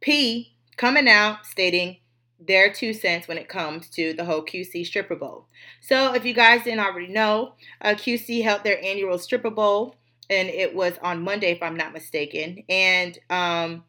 Pee 0.00 0.56
coming 0.76 1.08
out 1.08 1.46
stating 1.46 1.98
their 2.46 2.72
two 2.72 2.92
cents 2.92 3.28
when 3.28 3.38
it 3.38 3.48
comes 3.48 3.88
to 3.90 4.12
the 4.12 4.24
whole 4.24 4.42
QC 4.42 4.84
Stripper 4.86 5.16
Bowl. 5.16 5.46
So, 5.80 6.14
if 6.14 6.24
you 6.24 6.34
guys 6.34 6.64
didn't 6.64 6.80
already 6.80 7.12
know, 7.12 7.54
uh, 7.80 7.90
QC 7.90 8.42
held 8.42 8.64
their 8.64 8.82
annual 8.82 9.18
Stripper 9.18 9.50
Bowl, 9.50 9.96
and 10.30 10.48
it 10.48 10.74
was 10.74 10.94
on 11.02 11.22
Monday, 11.22 11.50
if 11.50 11.62
I'm 11.62 11.76
not 11.76 11.92
mistaken. 11.92 12.64
And 12.68 13.18
um, 13.30 13.84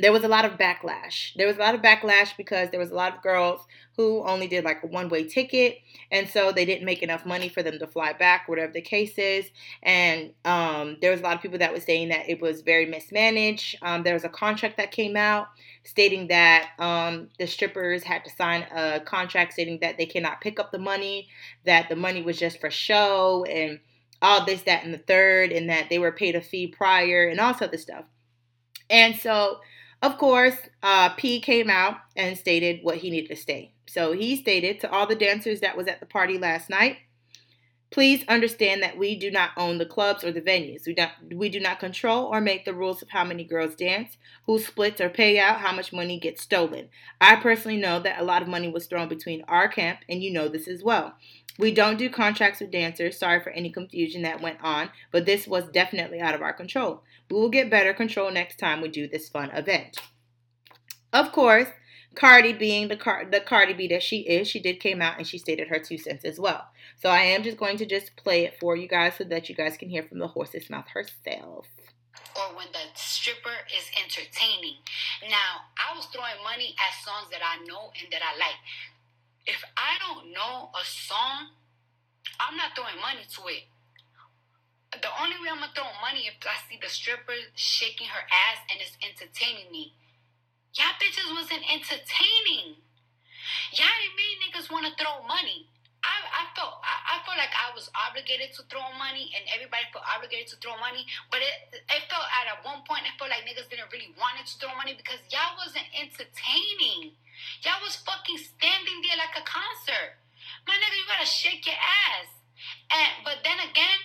there 0.00 0.12
was 0.12 0.24
a 0.24 0.28
lot 0.28 0.44
of 0.44 0.52
backlash. 0.52 1.34
There 1.36 1.46
was 1.46 1.56
a 1.56 1.60
lot 1.60 1.74
of 1.74 1.82
backlash 1.82 2.36
because 2.36 2.70
there 2.70 2.80
was 2.80 2.90
a 2.90 2.94
lot 2.94 3.16
of 3.16 3.22
girls 3.22 3.60
who 3.96 4.22
only 4.24 4.46
did 4.46 4.64
like 4.64 4.82
a 4.82 4.86
one 4.86 5.08
way 5.08 5.24
ticket. 5.24 5.78
And 6.10 6.28
so 6.28 6.52
they 6.52 6.64
didn't 6.64 6.84
make 6.84 7.02
enough 7.02 7.26
money 7.26 7.48
for 7.48 7.62
them 7.62 7.78
to 7.78 7.86
fly 7.86 8.12
back, 8.12 8.48
whatever 8.48 8.72
the 8.72 8.80
case 8.80 9.18
is. 9.18 9.50
And 9.82 10.32
um, 10.44 10.96
there 11.00 11.10
was 11.10 11.20
a 11.20 11.22
lot 11.22 11.36
of 11.36 11.42
people 11.42 11.58
that 11.58 11.72
were 11.72 11.80
saying 11.80 12.08
that 12.08 12.28
it 12.28 12.40
was 12.40 12.62
very 12.62 12.86
mismanaged. 12.86 13.76
Um, 13.82 14.02
there 14.02 14.14
was 14.14 14.24
a 14.24 14.28
contract 14.28 14.76
that 14.78 14.90
came 14.90 15.16
out 15.16 15.48
stating 15.84 16.28
that 16.28 16.70
um, 16.78 17.28
the 17.38 17.46
strippers 17.46 18.02
had 18.02 18.24
to 18.24 18.30
sign 18.30 18.62
a 18.74 19.00
contract 19.00 19.52
stating 19.52 19.78
that 19.80 19.98
they 19.98 20.06
cannot 20.06 20.40
pick 20.40 20.60
up 20.60 20.72
the 20.72 20.78
money, 20.78 21.28
that 21.64 21.88
the 21.88 21.96
money 21.96 22.22
was 22.22 22.38
just 22.38 22.60
for 22.60 22.70
show, 22.70 23.44
and 23.44 23.80
all 24.22 24.44
this, 24.44 24.62
that, 24.62 24.84
and 24.84 24.92
the 24.92 24.98
third, 24.98 25.52
and 25.52 25.70
that 25.70 25.88
they 25.88 25.98
were 25.98 26.12
paid 26.12 26.36
a 26.36 26.40
fee 26.40 26.66
prior, 26.66 27.28
and 27.28 27.40
all 27.40 27.54
sorts 27.54 27.74
of 27.74 27.80
stuff. 27.80 28.04
And 28.90 29.16
so 29.16 29.60
of 30.02 30.16
course, 30.18 30.56
uh, 30.82 31.10
Pee 31.10 31.40
came 31.40 31.68
out 31.68 31.98
and 32.16 32.36
stated 32.36 32.80
what 32.82 32.98
he 32.98 33.10
needed 33.10 33.28
to 33.30 33.36
say. 33.36 33.72
So 33.86 34.12
he 34.12 34.36
stated 34.36 34.80
to 34.80 34.90
all 34.90 35.06
the 35.06 35.14
dancers 35.14 35.60
that 35.60 35.76
was 35.76 35.88
at 35.88 36.00
the 36.00 36.06
party 36.06 36.38
last 36.38 36.70
night, 36.70 36.98
please 37.90 38.24
understand 38.28 38.82
that 38.82 38.96
we 38.96 39.16
do 39.16 39.30
not 39.30 39.50
own 39.56 39.78
the 39.78 39.84
clubs 39.84 40.22
or 40.22 40.32
the 40.32 40.40
venues. 40.40 40.86
We, 40.86 40.94
don't, 40.94 41.10
we 41.34 41.48
do 41.48 41.60
not 41.60 41.80
control 41.80 42.26
or 42.26 42.40
make 42.40 42.64
the 42.64 42.72
rules 42.72 43.02
of 43.02 43.10
how 43.10 43.24
many 43.24 43.44
girls 43.44 43.74
dance, 43.74 44.16
who 44.46 44.58
splits 44.58 45.00
or 45.00 45.08
pay 45.08 45.38
out, 45.38 45.58
how 45.58 45.72
much 45.74 45.92
money 45.92 46.18
gets 46.18 46.40
stolen. 46.40 46.88
I 47.20 47.36
personally 47.36 47.78
know 47.78 48.00
that 48.00 48.20
a 48.20 48.24
lot 48.24 48.42
of 48.42 48.48
money 48.48 48.68
was 48.68 48.86
thrown 48.86 49.08
between 49.08 49.42
our 49.48 49.68
camp, 49.68 50.00
and 50.08 50.22
you 50.22 50.32
know 50.32 50.48
this 50.48 50.68
as 50.68 50.82
well. 50.82 51.14
We 51.58 51.72
don't 51.72 51.98
do 51.98 52.08
contracts 52.08 52.60
with 52.60 52.70
dancers. 52.70 53.18
Sorry 53.18 53.40
for 53.40 53.50
any 53.50 53.70
confusion 53.70 54.22
that 54.22 54.40
went 54.40 54.58
on, 54.62 54.90
but 55.12 55.26
this 55.26 55.46
was 55.46 55.68
definitely 55.68 56.20
out 56.20 56.34
of 56.34 56.42
our 56.42 56.52
control. 56.52 57.02
We 57.30 57.36
will 57.36 57.50
get 57.50 57.70
better 57.70 57.92
control 57.92 58.30
next 58.30 58.58
time 58.58 58.80
we 58.80 58.88
do 58.88 59.06
this 59.06 59.28
fun 59.28 59.50
event. 59.50 59.98
Of 61.12 61.32
course, 61.32 61.68
Cardi 62.14 62.52
being 62.52 62.88
the 62.88 62.96
Car- 62.96 63.24
the 63.30 63.40
Cardi 63.40 63.72
B 63.72 63.88
that 63.88 64.02
she 64.02 64.20
is, 64.20 64.48
she 64.48 64.60
did 64.60 64.80
came 64.80 65.00
out 65.00 65.18
and 65.18 65.26
she 65.26 65.38
stated 65.38 65.68
her 65.68 65.78
two 65.78 65.98
cents 65.98 66.24
as 66.24 66.40
well. 66.40 66.66
So 66.96 67.08
I 67.08 67.20
am 67.20 67.42
just 67.42 67.56
going 67.56 67.76
to 67.78 67.86
just 67.86 68.16
play 68.16 68.44
it 68.44 68.58
for 68.58 68.76
you 68.76 68.88
guys 68.88 69.14
so 69.16 69.24
that 69.24 69.48
you 69.48 69.54
guys 69.54 69.76
can 69.76 69.88
hear 69.88 70.02
from 70.02 70.18
the 70.18 70.28
horse's 70.28 70.68
mouth 70.68 70.88
herself. 70.88 71.66
Or 72.36 72.56
when 72.56 72.66
the 72.72 72.80
stripper 72.94 73.54
is 73.76 73.90
entertaining. 74.02 74.76
Now, 75.28 75.66
I 75.78 75.96
was 75.96 76.06
throwing 76.06 76.42
money 76.42 76.74
at 76.78 77.04
songs 77.04 77.30
that 77.30 77.40
I 77.42 77.62
know 77.64 77.92
and 78.00 78.10
that 78.12 78.22
I 78.22 78.38
like 78.38 78.58
if 79.46 79.62
I 79.76 79.96
don't 80.00 80.32
know 80.32 80.70
a 80.74 80.84
song, 80.84 81.56
I'm 82.40 82.56
not 82.56 82.76
throwing 82.76 83.00
money 83.00 83.24
to 83.24 83.42
it. 83.48 83.64
The 84.92 85.10
only 85.22 85.38
way 85.38 85.48
I'm 85.50 85.62
gonna 85.62 85.72
throw 85.74 85.86
money 86.02 86.26
if 86.26 86.34
I 86.42 86.58
see 86.66 86.78
the 86.80 86.90
stripper 86.90 87.36
shaking 87.54 88.08
her 88.08 88.24
ass 88.26 88.58
and 88.70 88.82
it's 88.82 88.98
entertaining 88.98 89.70
me. 89.70 89.94
Y'all 90.74 90.98
bitches 90.98 91.30
wasn't 91.30 91.62
entertaining. 91.66 92.78
Y'all 93.72 93.96
didn't 94.02 94.18
make 94.18 94.38
niggas 94.42 94.70
wanna 94.70 94.90
throw 94.98 95.22
money. 95.26 95.68
I, 96.00 96.16
I 96.16 96.42
felt 96.56 96.80
I, 96.80 96.94
I 97.12 97.14
felt 97.28 97.36
like 97.36 97.52
I 97.52 97.68
was 97.76 97.92
obligated 97.92 98.56
to 98.56 98.64
throw 98.72 98.84
money 98.96 99.28
and 99.36 99.44
everybody 99.52 99.84
felt 99.92 100.04
obligated 100.08 100.48
to 100.52 100.56
throw 100.60 100.76
money. 100.80 101.04
But 101.28 101.44
it 101.44 101.76
it 101.76 102.02
felt 102.08 102.24
at 102.24 102.48
one 102.64 102.80
point 102.88 103.04
I 103.04 103.12
felt 103.20 103.28
like 103.28 103.44
niggas 103.44 103.68
didn't 103.68 103.92
really 103.92 104.12
want 104.16 104.40
to 104.40 104.44
throw 104.56 104.72
money 104.76 104.96
because 104.96 105.20
y'all 105.28 105.60
wasn't 105.60 105.84
entertaining. 105.92 107.16
Y'all 107.64 107.80
was 107.84 108.00
fucking 108.00 108.40
standing 108.40 108.98
there 109.04 109.20
like 109.20 109.36
a 109.36 109.44
concert. 109.44 110.20
My 110.64 110.76
nigga, 110.76 110.96
you 110.96 111.06
gotta 111.08 111.28
shake 111.28 111.68
your 111.68 111.76
ass. 111.76 112.28
And 112.88 113.24
but 113.24 113.44
then 113.44 113.60
again, 113.60 114.00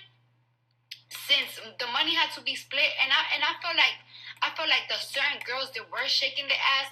since 1.07 1.59
the 1.79 1.87
money 1.89 2.13
had 2.15 2.31
to 2.35 2.41
be 2.43 2.59
split, 2.59 2.91
and 2.99 3.09
I 3.11 3.21
and 3.35 3.41
I 3.43 3.55
felt 3.63 3.79
like 3.79 3.97
I 4.43 4.51
felt 4.53 4.67
like 4.67 4.91
the 4.91 4.99
certain 4.99 5.39
girls 5.47 5.71
that 5.73 5.87
were 5.87 6.05
shaking 6.11 6.47
their 6.51 6.59
ass, 6.59 6.91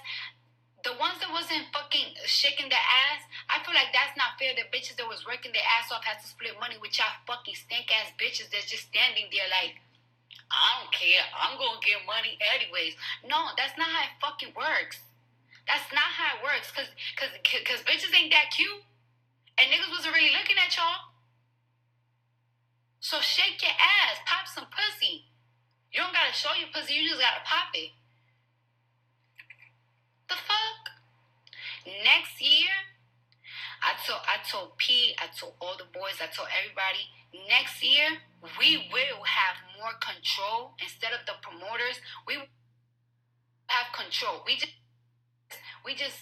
the 0.84 0.92
ones 1.00 1.16
that 1.24 1.32
wasn't 1.32 1.64
fucking 1.72 2.12
shaking 2.28 2.68
their 2.68 2.86
ass, 3.08 3.24
I 3.48 3.64
feel 3.64 3.72
like 3.72 3.90
that's 3.96 4.12
not 4.20 4.36
fair. 4.36 4.52
The 4.52 4.68
bitches 4.68 5.00
that 5.00 5.08
was 5.08 5.24
working 5.24 5.50
their 5.56 5.64
ass 5.80 5.88
off 5.88 6.04
had 6.04 6.20
to 6.20 6.28
split 6.28 6.52
money 6.60 6.76
with 6.76 6.92
y'all 7.00 7.16
fucking 7.24 7.56
stink 7.56 7.88
ass 7.88 8.12
bitches 8.20 8.52
that's 8.52 8.68
just 8.68 8.92
standing 8.92 9.32
there 9.32 9.48
like. 9.48 9.80
I 10.52 10.78
don't 10.78 10.92
care. 10.92 11.24
I'm 11.34 11.56
gonna 11.56 11.80
get 11.82 12.04
money 12.06 12.36
anyways. 12.38 12.94
No, 13.26 13.56
that's 13.56 13.74
not 13.80 13.88
how 13.90 14.06
it 14.06 14.14
fucking 14.20 14.52
works. 14.54 15.00
That's 15.66 15.88
not 15.90 16.04
how 16.04 16.36
it 16.36 16.44
works. 16.44 16.70
Cause, 16.70 16.86
cause, 17.16 17.32
cause 17.64 17.80
bitches 17.88 18.12
ain't 18.12 18.30
that 18.30 18.52
cute, 18.52 18.84
and 19.56 19.66
niggas 19.72 19.90
wasn't 19.90 20.14
really 20.14 20.30
looking 20.36 20.60
at 20.60 20.70
y'all. 20.76 21.10
So 23.00 23.18
shake 23.24 23.64
your 23.64 23.72
ass, 23.72 24.20
pop 24.28 24.46
some 24.46 24.68
pussy. 24.68 25.26
You 25.90 26.04
don't 26.04 26.12
gotta 26.12 26.36
show 26.36 26.52
your 26.54 26.68
pussy, 26.70 26.94
you 26.94 27.08
just 27.08 27.20
gotta 27.20 27.42
pop 27.42 27.72
it. 27.72 27.90
The 30.28 30.34
fuck? 30.34 30.80
Next 31.86 32.40
year, 32.40 32.72
I 33.82 33.92
told 34.06 34.20
I 34.24 34.36
told 34.48 34.78
Pee, 34.78 35.14
I 35.20 35.28
told 35.36 35.54
all 35.60 35.76
the 35.76 35.84
boys, 35.92 36.16
I 36.20 36.32
told 36.32 36.48
everybody, 36.48 37.04
next 37.48 37.84
year 37.84 38.16
we 38.58 38.88
will 38.92 39.20
have 39.24 39.56
more 39.76 39.92
control 40.00 40.72
instead 40.80 41.12
of 41.12 41.26
the 41.26 41.36
promoters. 41.44 42.00
We 42.26 42.40
have 43.68 43.88
control. 43.92 44.40
We 44.46 44.56
just 44.56 44.72
we 45.84 45.94
just 45.94 46.16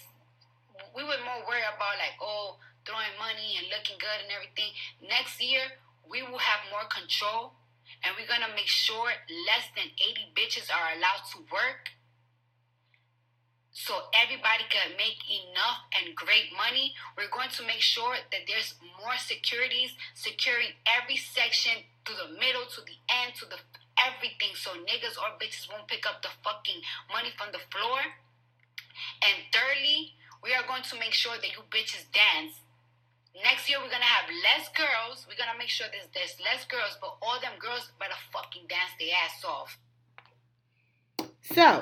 we 0.95 1.03
were 1.03 1.19
more 1.23 1.47
worried 1.47 1.67
about 1.71 1.95
like 1.95 2.19
oh 2.19 2.59
throwing 2.83 3.15
money 3.15 3.55
and 3.55 3.71
looking 3.71 3.95
good 3.95 4.19
and 4.27 4.31
everything. 4.35 4.75
Next 4.99 5.39
year 5.39 5.63
we 6.03 6.21
will 6.23 6.43
have 6.43 6.67
more 6.67 6.83
control 6.91 7.55
and 8.03 8.11
we're 8.19 8.27
gonna 8.27 8.51
make 8.51 8.67
sure 8.67 9.07
less 9.47 9.71
than 9.75 9.87
80 9.95 10.35
bitches 10.35 10.67
are 10.67 10.91
allowed 10.99 11.23
to 11.31 11.39
work 11.47 11.95
so 13.73 14.13
everybody 14.13 14.69
can 14.69 14.93
make 14.95 15.17
enough 15.25 15.81
and 15.97 16.15
great 16.15 16.53
money. 16.53 16.93
We're 17.17 17.33
going 17.33 17.49
to 17.57 17.65
make 17.65 17.81
sure 17.81 18.15
that 18.31 18.45
there's 18.45 18.77
more 19.01 19.17
securities 19.17 19.97
securing 20.13 20.77
every 20.85 21.17
section 21.17 21.81
to 22.05 22.13
the 22.13 22.37
middle, 22.37 22.69
to 22.69 22.81
the 22.85 22.97
end, 23.09 23.33
to 23.41 23.49
the 23.49 23.57
everything, 23.97 24.53
so 24.53 24.71
niggas 24.85 25.17
or 25.17 25.37
bitches 25.37 25.69
won't 25.69 25.87
pick 25.87 26.05
up 26.05 26.21
the 26.21 26.29
fucking 26.43 26.81
money 27.09 27.29
from 27.37 27.53
the 27.53 27.61
floor. 27.69 28.01
And 29.25 29.37
thirdly, 29.53 30.13
we 30.41 30.53
are 30.53 30.65
going 30.67 30.83
to 30.83 30.95
make 30.99 31.13
sure 31.13 31.35
that 31.37 31.51
you 31.53 31.61
bitches 31.69 32.05
dance. 32.13 32.61
Next 33.41 33.69
year, 33.69 33.81
we're 33.81 33.89
gonna 33.89 34.05
have 34.05 34.29
less 34.29 34.69
girls. 34.77 35.25
We're 35.27 35.37
gonna 35.37 35.57
make 35.57 35.69
sure 35.69 35.87
there's, 35.89 36.09
there's 36.13 36.37
less 36.41 36.65
girls, 36.65 36.97
but 37.01 37.17
all 37.21 37.41
them 37.41 37.57
girls 37.57 37.89
better 37.97 38.17
fucking 38.31 38.69
dance 38.69 38.93
their 38.99 39.09
ass 39.25 39.41
off. 39.41 39.77
So, 41.41 41.81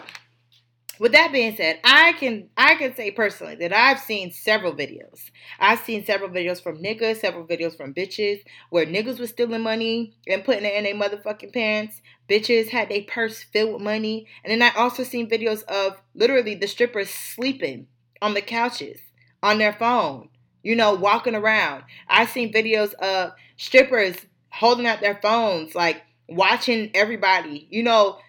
with 0.99 1.13
that 1.13 1.31
being 1.31 1.55
said, 1.55 1.79
I 1.83 2.13
can 2.13 2.49
I 2.57 2.75
can 2.75 2.95
say 2.95 3.11
personally 3.11 3.55
that 3.55 3.73
I've 3.73 3.99
seen 3.99 4.31
several 4.31 4.73
videos. 4.73 5.31
I've 5.59 5.79
seen 5.79 6.05
several 6.05 6.29
videos 6.29 6.61
from 6.61 6.77
niggas, 6.77 7.17
several 7.17 7.45
videos 7.45 7.75
from 7.75 7.93
bitches 7.93 8.43
where 8.69 8.85
niggas 8.85 9.19
was 9.19 9.29
stealing 9.29 9.61
money 9.61 10.13
and 10.27 10.43
putting 10.43 10.65
it 10.65 10.75
in 10.75 10.83
their 10.83 10.95
motherfucking 10.95 11.53
pants. 11.53 12.01
Bitches 12.29 12.69
had 12.69 12.89
their 12.89 13.03
purse 13.03 13.41
filled 13.41 13.73
with 13.73 13.81
money. 13.81 14.27
And 14.43 14.51
then 14.51 14.61
I 14.61 14.77
also 14.77 15.03
seen 15.03 15.29
videos 15.29 15.63
of 15.63 16.01
literally 16.13 16.55
the 16.55 16.67
strippers 16.67 17.09
sleeping 17.09 17.87
on 18.21 18.33
the 18.33 18.41
couches 18.41 18.99
on 19.41 19.57
their 19.57 19.73
phone, 19.73 20.29
you 20.63 20.75
know, 20.75 20.93
walking 20.93 21.35
around. 21.35 21.83
I've 22.07 22.29
seen 22.29 22.53
videos 22.53 22.93
of 22.95 23.31
strippers 23.57 24.15
holding 24.49 24.85
out 24.85 25.01
their 25.01 25.19
phones, 25.21 25.73
like 25.73 26.03
watching 26.29 26.91
everybody. 26.93 27.67
You 27.71 27.83
know, 27.83 28.19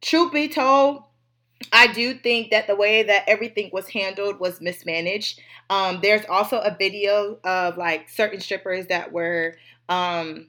truth 0.00 0.32
be 0.32 0.48
told, 0.48 1.04
I 1.72 1.86
do 1.86 2.14
think 2.14 2.50
that 2.50 2.66
the 2.66 2.76
way 2.76 3.02
that 3.02 3.24
everything 3.26 3.70
was 3.72 3.88
handled 3.88 4.38
was 4.38 4.60
mismanaged. 4.60 5.40
Um, 5.70 6.00
there's 6.02 6.26
also 6.28 6.58
a 6.58 6.76
video 6.78 7.38
of 7.44 7.78
like 7.78 8.10
certain 8.10 8.40
strippers 8.40 8.88
that 8.88 9.10
were 9.10 9.56
um, 9.88 10.48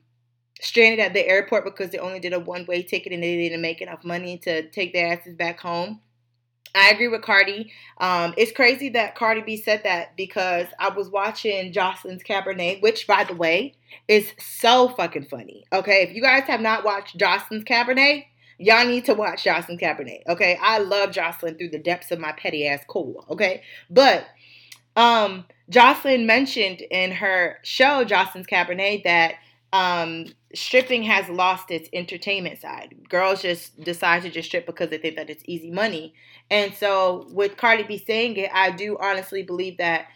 stranded 0.60 1.00
at 1.00 1.14
the 1.14 1.26
airport 1.26 1.64
because 1.64 1.92
they 1.92 1.98
only 1.98 2.20
did 2.20 2.34
a 2.34 2.40
one 2.40 2.66
way 2.66 2.84
ticket 2.84 3.14
and 3.14 3.24
they 3.24 3.38
didn't 3.38 3.62
make 3.62 3.82
enough 3.82 4.04
money 4.04 4.38
to 4.40 4.70
take 4.70 4.92
their 4.94 5.14
asses 5.14 5.36
back 5.36 5.60
home. 5.60 6.02
I 6.76 6.90
agree 6.90 7.08
with 7.08 7.22
Cardi. 7.22 7.72
Um, 8.00 8.34
it's 8.36 8.52
crazy 8.52 8.90
that 8.90 9.16
Cardi 9.16 9.42
B 9.42 9.58
said 9.58 9.84
that 9.84 10.18
because 10.18 10.66
I 10.80 10.90
was 10.90 11.08
watching 11.08 11.72
Joseline's 11.72 12.24
Cabaret, 12.24 12.80
which, 12.80 13.06
by 13.06 13.24
the 13.26 13.36
way, 13.36 13.76
is 14.08 14.34
so 14.40 14.90
fucking 14.90 15.26
funny. 15.26 15.66
Okay, 15.72 16.02
if 16.02 16.16
you 16.16 16.22
guys 16.22 16.44
have 16.46 16.62
not 16.62 16.84
watched 16.84 17.18
Joseline's 17.18 17.64
Cabaret, 17.64 18.28
y'all 18.58 18.86
need 18.86 19.06
to 19.06 19.14
watch 19.14 19.44
Joseline 19.44 19.80
Cabaret. 19.80 20.24
Okay, 20.28 20.58
I 20.62 20.80
love 20.80 21.12
Joseline 21.12 21.58
through 21.58 21.70
the 21.70 21.80
depths 21.80 22.12
of 22.12 22.20
my 22.20 22.32
petty 22.32 22.68
ass 22.68 22.84
core. 22.88 23.24
Okay, 23.30 23.64
but 23.90 24.26
um, 24.96 25.46
Joseline 25.72 26.26
mentioned 26.26 26.82
in 26.82 27.12
her 27.12 27.60
show 27.64 28.06
Joseline's 28.06 28.48
Cabaret 28.48 29.02
that 29.06 29.36
um, 29.72 30.26
stripping 30.54 31.04
has 31.04 31.28
lost 31.30 31.72
its 31.72 31.90
entertainment 31.94 32.62
side. 32.62 32.96
Girls 33.10 33.42
just 33.42 33.80
decide 33.82 34.22
to 34.22 34.30
just 34.30 34.48
strip 34.48 34.66
because 34.66 34.90
they 34.90 35.00
think 35.00 35.16
that 35.16 35.30
it's 35.30 35.44
easy 35.48 35.72
money. 35.72 36.14
And 36.52 36.74
so, 36.76 37.28
with 37.32 37.58
Cardi 37.58 37.84
B 37.84 37.98
saying 37.98 38.38
it, 38.38 38.52
I 38.54 38.72
do 38.72 38.98
honestly 39.00 39.42
believe 39.42 39.78
that 39.78 40.08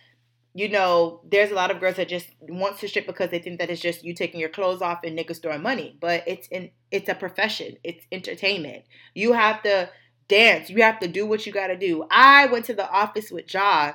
you 0.54 0.70
know, 0.70 1.22
there's 1.30 1.52
a 1.52 1.56
lot 1.56 1.72
of 1.72 1.80
girls 1.80 1.98
that 1.98 2.10
just 2.10 2.30
want 2.42 2.80
to 2.80 2.88
strip 2.88 3.06
because 3.06 3.30
they 3.30 3.40
think 3.40 3.60
that 3.60 3.70
it's 3.70 3.82
just 3.82 4.04
you 4.04 4.14
taking 4.14 4.40
your 4.40 4.50
clothes 4.50 4.82
off 4.82 5.04
and 5.04 5.18
niggas 5.18 5.42
throwing 5.42 5.62
money. 5.62 5.98
But 6.00 6.24
it's 6.28 6.48
in 6.48 6.72
it's 6.92 7.10
a 7.10 7.16
profession. 7.16 7.78
It's 7.84 8.06
entertainment. 8.12 8.84
You 9.14 9.34
have 9.34 9.62
to 9.64 9.90
dance. 10.28 10.70
You 10.70 10.82
have 10.82 11.00
to 11.00 11.08
do 11.08 11.26
what 11.26 11.46
you 11.46 11.52
gotta 11.52 11.78
do. 11.78 12.06
I 12.10 12.48
went 12.48 12.66
to 12.66 12.74
the 12.74 12.90
office 12.90 13.32
with 13.32 13.54
Ja 13.54 13.94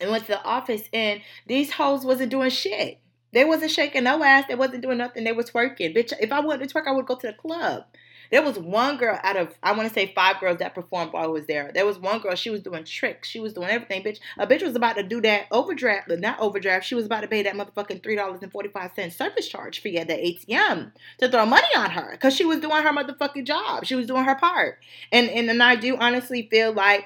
and 0.00 0.10
went 0.10 0.24
to 0.24 0.32
the 0.32 0.44
office 0.44 0.88
and 0.92 1.20
these 1.46 1.72
hoes 1.72 2.04
wasn't 2.04 2.30
doing 2.30 2.50
shit. 2.50 3.00
They 3.32 3.44
wasn't 3.44 3.70
shaking 3.70 4.04
no 4.04 4.22
ass. 4.22 4.44
They 4.48 4.54
wasn't 4.54 4.82
doing 4.82 4.98
nothing. 4.98 5.24
They 5.24 5.32
was 5.32 5.50
twerking. 5.50 5.96
Bitch, 5.96 6.12
if 6.20 6.32
I 6.32 6.40
wanted 6.40 6.68
to 6.68 6.74
twerk, 6.74 6.86
I 6.86 6.92
would 6.92 7.06
go 7.06 7.16
to 7.16 7.26
the 7.26 7.32
club. 7.34 7.84
There 8.30 8.42
was 8.42 8.58
one 8.58 8.96
girl 8.96 9.18
out 9.22 9.36
of 9.36 9.54
I 9.62 9.72
want 9.72 9.88
to 9.88 9.94
say 9.94 10.12
five 10.14 10.40
girls 10.40 10.58
that 10.58 10.74
performed 10.74 11.12
while 11.12 11.24
I 11.24 11.28
was 11.28 11.46
there. 11.46 11.70
There 11.72 11.86
was 11.86 11.98
one 11.98 12.20
girl, 12.20 12.34
she 12.34 12.50
was 12.50 12.62
doing 12.62 12.84
tricks. 12.84 13.28
She 13.28 13.40
was 13.40 13.54
doing 13.54 13.68
everything, 13.68 14.02
bitch. 14.02 14.18
A 14.38 14.46
bitch 14.46 14.62
was 14.62 14.76
about 14.76 14.96
to 14.96 15.02
do 15.02 15.20
that 15.22 15.46
overdraft, 15.50 16.08
but 16.08 16.20
not 16.20 16.40
overdraft. 16.40 16.86
She 16.86 16.94
was 16.94 17.06
about 17.06 17.22
to 17.22 17.28
pay 17.28 17.42
that 17.42 17.54
motherfucking 17.54 18.02
three 18.02 18.16
dollars 18.16 18.40
and 18.42 18.52
forty 18.52 18.68
five 18.68 18.92
cent 18.94 19.12
service 19.12 19.48
charge 19.48 19.80
fee 19.80 19.98
at 19.98 20.08
the 20.08 20.14
ATM 20.14 20.92
to 21.18 21.28
throw 21.30 21.46
money 21.46 21.68
on 21.76 21.90
her 21.90 22.10
because 22.12 22.34
she 22.34 22.44
was 22.44 22.60
doing 22.60 22.82
her 22.82 22.92
motherfucking 22.92 23.46
job. 23.46 23.84
She 23.84 23.94
was 23.94 24.06
doing 24.06 24.24
her 24.24 24.34
part. 24.34 24.78
And 25.12 25.30
and 25.30 25.48
and 25.50 25.62
I 25.62 25.76
do 25.76 25.96
honestly 25.96 26.48
feel 26.50 26.72
like, 26.72 27.04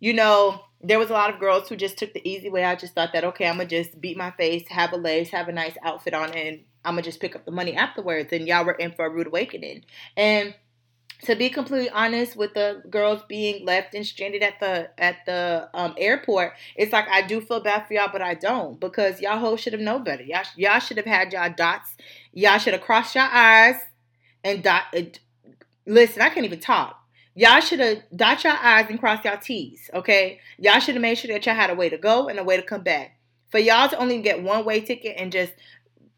you 0.00 0.12
know, 0.12 0.60
there 0.80 0.98
was 0.98 1.10
a 1.10 1.14
lot 1.14 1.32
of 1.32 1.38
girls 1.38 1.68
who 1.68 1.76
just 1.76 1.96
took 1.96 2.12
the 2.12 2.28
easy 2.28 2.48
way. 2.48 2.64
I 2.64 2.74
just 2.74 2.94
thought 2.94 3.12
that 3.12 3.24
okay, 3.24 3.46
I'm 3.46 3.56
gonna 3.56 3.68
just 3.68 4.00
beat 4.00 4.16
my 4.16 4.32
face, 4.32 4.68
have 4.68 4.92
a 4.92 4.96
lace, 4.96 5.30
have 5.30 5.48
a 5.48 5.52
nice 5.52 5.76
outfit 5.82 6.14
on, 6.14 6.32
and 6.32 6.60
I'm 6.84 6.94
gonna 6.94 7.02
just 7.02 7.20
pick 7.20 7.36
up 7.36 7.44
the 7.44 7.52
money 7.52 7.74
afterwards. 7.76 8.32
And 8.32 8.46
y'all 8.46 8.64
were 8.64 8.72
in 8.72 8.92
for 8.92 9.06
a 9.06 9.10
rude 9.10 9.26
awakening. 9.28 9.84
And 10.16 10.54
to 11.22 11.36
be 11.36 11.48
completely 11.48 11.90
honest 11.90 12.36
with 12.36 12.52
the 12.54 12.82
girls 12.90 13.22
being 13.28 13.64
left 13.64 13.94
and 13.94 14.04
stranded 14.04 14.42
at 14.42 14.58
the 14.60 14.90
at 14.98 15.24
the 15.26 15.68
um, 15.74 15.94
airport 15.96 16.52
it's 16.76 16.92
like 16.92 17.08
i 17.08 17.22
do 17.22 17.40
feel 17.40 17.60
bad 17.60 17.86
for 17.86 17.94
y'all 17.94 18.08
but 18.12 18.22
i 18.22 18.34
don't 18.34 18.80
because 18.80 19.20
y'all 19.20 19.38
hoes 19.38 19.60
should 19.60 19.72
have 19.72 19.82
known 19.82 20.04
better 20.04 20.22
y'all, 20.22 20.42
y'all 20.56 20.78
should 20.78 20.96
have 20.96 21.06
had 21.06 21.32
y'all 21.32 21.52
dots 21.56 21.96
y'all 22.32 22.58
should 22.58 22.72
have 22.72 22.82
crossed 22.82 23.14
your 23.14 23.24
eyes 23.24 23.76
and 24.44 24.62
dot 24.62 24.84
uh, 24.96 25.02
listen 25.86 26.22
i 26.22 26.28
can't 26.28 26.44
even 26.44 26.60
talk 26.60 26.98
y'all 27.34 27.60
should 27.60 27.80
have 27.80 28.02
dot 28.14 28.42
your 28.44 28.54
i's 28.60 28.90
and 28.90 29.00
cross 29.00 29.24
your 29.24 29.36
t's 29.36 29.90
okay 29.94 30.40
y'all 30.58 30.80
should 30.80 30.94
have 30.94 31.02
made 31.02 31.16
sure 31.16 31.32
that 31.32 31.46
y'all 31.46 31.54
had 31.54 31.70
a 31.70 31.74
way 31.74 31.88
to 31.88 31.98
go 31.98 32.28
and 32.28 32.38
a 32.38 32.44
way 32.44 32.56
to 32.56 32.62
come 32.62 32.82
back 32.82 33.16
for 33.50 33.58
y'all 33.58 33.88
to 33.88 33.98
only 33.98 34.20
get 34.20 34.42
one 34.42 34.64
way 34.64 34.80
ticket 34.80 35.14
and 35.18 35.30
just 35.30 35.52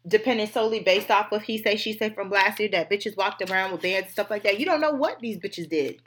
depending 0.07 0.47
solely 0.47 0.79
based 0.79 1.09
off 1.09 1.31
of 1.31 1.41
he 1.41 1.57
say 1.57 1.75
she 1.75 1.93
say 1.93 2.09
from 2.09 2.29
last 2.29 2.59
year 2.59 2.69
that 2.69 2.89
bitches 2.89 3.17
walked 3.17 3.49
around 3.49 3.71
with 3.71 3.81
bands 3.81 4.05
and 4.05 4.13
stuff 4.13 4.29
like 4.29 4.43
that. 4.43 4.59
You 4.59 4.65
don't 4.65 4.81
know 4.81 4.91
what 4.91 5.19
these 5.19 5.37
bitches 5.37 5.69
did. 5.69 6.01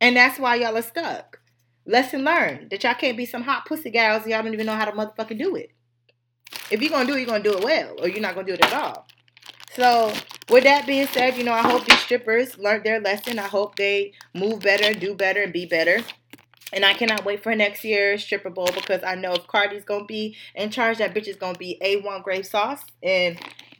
And 0.00 0.16
that's 0.16 0.38
why 0.38 0.56
y'all 0.56 0.76
are 0.76 0.82
stuck. 0.82 1.40
Lesson 1.86 2.24
learned 2.24 2.70
that 2.70 2.82
y'all 2.82 2.94
can't 2.94 3.16
be 3.16 3.26
some 3.26 3.42
hot 3.42 3.66
pussy 3.66 3.90
gals 3.90 4.26
y'all 4.26 4.42
don't 4.42 4.54
even 4.54 4.66
know 4.66 4.74
how 4.74 4.84
to 4.84 4.92
motherfucking 4.92 5.38
do 5.38 5.56
it. 5.56 5.70
If 6.70 6.80
you're 6.80 6.90
gonna 6.90 7.06
do 7.06 7.14
it, 7.14 7.20
you're 7.20 7.26
gonna 7.26 7.44
do 7.44 7.56
it 7.56 7.64
well, 7.64 7.94
or 8.00 8.08
you're 8.08 8.20
not 8.20 8.34
gonna 8.34 8.46
do 8.46 8.54
it 8.54 8.64
at 8.64 8.72
all. 8.72 9.06
So, 9.74 10.12
with 10.48 10.64
that 10.64 10.86
being 10.86 11.06
said, 11.08 11.36
you 11.36 11.44
know, 11.44 11.52
I 11.52 11.60
hope 11.60 11.84
these 11.84 11.98
strippers 11.98 12.58
learned 12.58 12.84
their 12.84 13.00
lesson. 13.00 13.38
I 13.38 13.46
hope 13.46 13.76
they 13.76 14.12
move 14.34 14.60
better, 14.60 14.98
do 14.98 15.14
better, 15.14 15.42
and 15.42 15.52
be 15.52 15.66
better. 15.66 16.02
And 16.72 16.84
I 16.84 16.94
cannot 16.94 17.24
wait 17.24 17.42
for 17.42 17.54
next 17.54 17.84
year's 17.84 18.24
stripper 18.24 18.50
bowl 18.50 18.68
because 18.74 19.02
I 19.04 19.14
know 19.14 19.32
if 19.34 19.46
Cardi's 19.46 19.84
gonna 19.84 20.04
be 20.04 20.36
in 20.54 20.70
charge, 20.70 20.98
that 20.98 21.14
bitch 21.14 21.28
is 21.28 21.36
gonna 21.36 21.58
be 21.58 21.78
A1 21.82 22.22
grape 22.22 22.44
sauce. 22.44 22.82
And 23.02 23.38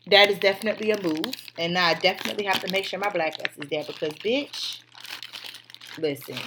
that 0.09 0.31
is 0.31 0.38
definitely 0.38 0.92
a 0.92 1.03
move. 1.03 1.35
And 1.59 1.77
I 1.77 1.94
definitely 1.94 2.44
have 2.44 2.61
to 2.61 2.70
make 2.70 2.85
sure 2.85 2.99
my 2.99 3.11
black 3.11 3.35
ass 3.40 3.57
is 3.59 3.68
there 3.68 3.85
because 3.85 4.12
bitch, 4.14 4.81
listen. 5.99 6.38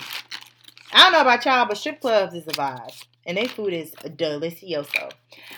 I 0.91 1.03
don't 1.03 1.13
know 1.13 1.21
about 1.21 1.45
y'all, 1.45 1.67
but 1.67 1.77
strip 1.77 2.01
clubs 2.01 2.33
is 2.33 2.47
a 2.47 2.51
vibe 2.51 3.05
and 3.25 3.37
their 3.37 3.47
food 3.47 3.73
is 3.73 3.91
delicioso. 3.91 5.11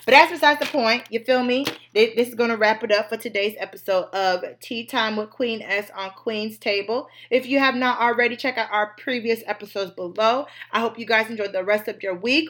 But 0.06 0.12
that's 0.12 0.32
besides 0.32 0.60
the 0.60 0.65
point. 0.65 1.04
You 1.10 1.24
feel 1.24 1.43
me? 1.43 1.65
This 1.93 2.30
is 2.30 2.36
going 2.36 2.50
to 2.50 2.58
wrap 2.58 2.84
it 2.84 2.91
up 2.91 3.10
for 3.10 3.17
today's 3.17 3.56
episode 3.60 4.06
of 4.13 4.43
Tea 4.60 4.86
Time 4.86 5.15
with 5.15 5.30
Queen 5.30 5.62
S 5.62 5.89
on 5.95 6.12
Queen's 6.12 6.58
Table. 6.58 7.08
If 7.30 7.45
you 7.45 7.60
have 7.60 7.76
not 7.76 8.00
already, 8.00 8.36
check 8.36 8.58
out 8.58 8.71
our 8.71 8.93
previous 8.97 9.41
episodes 9.45 9.91
below. 9.91 10.47
I 10.71 10.80
hope 10.80 11.00
you 11.00 11.06
guys 11.06 11.30
enjoyed 11.30 11.54
the 11.54 11.63
rest 11.63 11.88
of 11.88 12.02
your 12.04 12.15
week. 12.15 12.50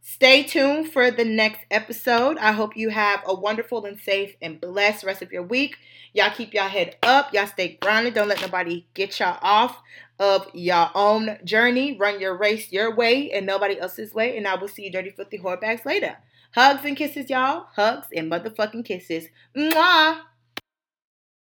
Stay 0.00 0.42
tuned 0.42 0.90
for 0.90 1.10
the 1.10 1.24
next 1.24 1.60
episode. 1.70 2.38
I 2.38 2.52
hope 2.52 2.76
you 2.76 2.88
have 2.88 3.20
a 3.26 3.34
wonderful 3.34 3.84
and 3.84 4.00
safe 4.00 4.34
and 4.40 4.58
blessed 4.58 5.04
rest 5.04 5.20
of 5.20 5.32
your 5.32 5.42
week. 5.42 5.76
Y'all 6.14 6.30
keep 6.30 6.54
y'all 6.54 6.68
head 6.68 6.96
up. 7.02 7.34
Y'all 7.34 7.46
stay 7.46 7.78
grounded. 7.82 8.14
Don't 8.14 8.28
let 8.28 8.40
nobody 8.40 8.86
get 8.94 9.20
y'all 9.20 9.38
off 9.42 9.82
of 10.18 10.46
your 10.52 10.90
own 10.94 11.38
journey. 11.44 11.96
Run 11.96 12.20
your 12.20 12.36
race 12.36 12.72
your 12.72 12.94
way 12.94 13.30
and 13.30 13.46
nobody 13.46 13.78
else's 13.78 14.14
way. 14.14 14.36
And 14.36 14.46
I 14.46 14.56
will 14.56 14.68
see 14.68 14.84
you 14.84 14.92
dirty 14.92 15.10
filthy 15.10 15.38
whore 15.38 15.60
bags 15.60 15.84
later. 15.84 16.18
Hugs 16.54 16.84
and 16.84 16.96
kisses, 16.96 17.28
y'all. 17.28 17.66
Hugs 17.74 18.08
and 18.14 18.30
motherfucking 18.30 18.84
kisses. 18.84 19.28
Mwah! 19.56 20.20